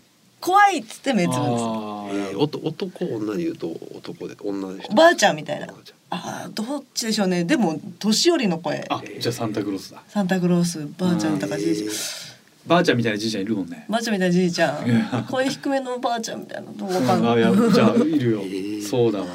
[0.45, 1.65] 怖いっつって目つぶんです。
[1.65, 2.07] 男
[3.17, 5.67] 女で言うと男で女でおばあちゃんみたいな。
[6.11, 7.45] あどっちでしょうね。
[7.45, 8.85] でも年寄りの声。
[8.91, 10.03] あじゃあサンタクロースだ。
[10.07, 11.89] サンタクロースばあちゃんとかじいちゃん。
[12.67, 13.87] ばあちゃんみたいなじいちゃんいるもんね。
[13.89, 14.85] ばあちゃんみたいなじいちゃん。
[15.31, 17.33] 声低めのばあちゃんみたいなどうかんない。
[17.37, 18.87] あいやじゃあいるよ、えー。
[18.87, 19.27] そうだわ。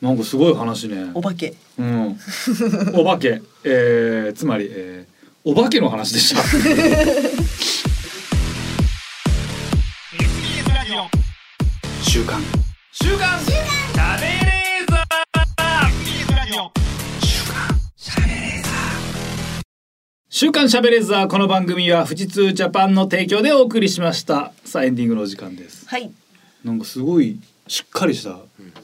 [0.00, 1.10] なんかすごい話ね。
[1.14, 1.52] お化け。
[1.78, 2.16] うん。
[2.94, 3.42] お化け。
[3.64, 6.42] えー、つまり、えー、お化けの話でした
[12.16, 12.40] 週刊
[12.92, 13.38] 週刊
[20.30, 21.28] 週刊しゃべれーザー。
[21.28, 24.54] この番組は富士通ジャパンの提供でお送りしました。
[24.64, 25.86] さあエンディングのお時間です。
[25.86, 26.10] はい。
[26.64, 27.38] なんかすごい
[27.68, 28.38] しっかりした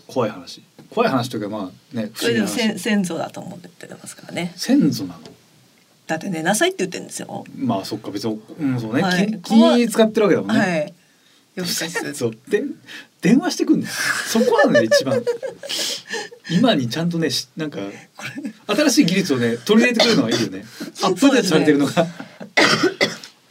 [0.06, 0.62] 怖い話。
[0.90, 2.78] 怖い話というかまあね不それでも思議な話。
[2.78, 4.52] 先先祖だと思ってますからね。
[4.56, 5.20] 先祖なの？
[6.06, 7.46] だって寝なさいって言ってるんですよ。
[7.56, 9.40] まあそっか別にうんそうね、はい。
[9.42, 10.94] 気気使ってるわけだもんね、はい
[11.54, 12.14] 夜更かしする。
[12.14, 12.64] そうで
[13.20, 13.92] 電話してくんだよ。
[14.26, 15.22] そこなのね一番。
[16.50, 17.78] 今にちゃんとねしなんか
[18.66, 20.64] 新しい技術をね取り入れてくるのはいいよね。
[21.02, 22.06] アップデートされてるのが、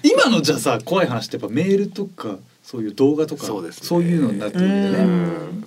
[0.04, 4.00] 今のじゃあさ怖い話ってやっぱメールとかそういう動画とかそうですね。
[4.02, 5.66] いうのになってるわけでうねん。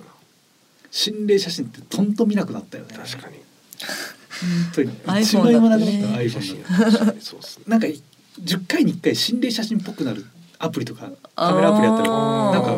[0.91, 2.95] 心霊写真ってとんと見なくなったよね。
[2.95, 3.35] 確かに。
[3.35, 4.91] 本当に。
[4.91, 10.25] iPhone 一枚もなくなった iPhone なんか10回に1回心霊写真っぽくなる
[10.59, 12.69] アプリとかカメラアプリやったらなんか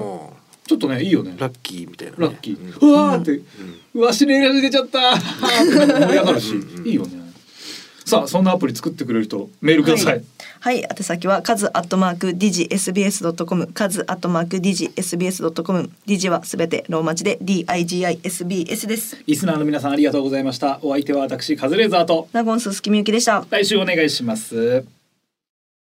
[0.67, 1.36] ちょっとねいいよね。
[1.38, 2.89] ラッキーみたいなね、ラッキー、うん。
[2.89, 3.41] うわーって、
[3.93, 6.53] うわ心霊写真出ちゃった盛り上がるし。
[6.53, 7.28] うんうんいいよね。
[8.07, 10.23] さあそんなアプリ作ってくれる人メールください、
[10.61, 19.21] はい、宛先はカズアットマークディジ SBS ドットコム、カズアットマークディジ SBS ドットコム、ディジはすべてローマ字で D I G I S B S です。
[19.28, 20.80] リスナーの皆さんありがとうございました。
[20.84, 22.30] お相手は私カズレーザーと。
[22.32, 23.45] ナゴンススキミユキでした。
[23.49, 24.97] 来週お願いします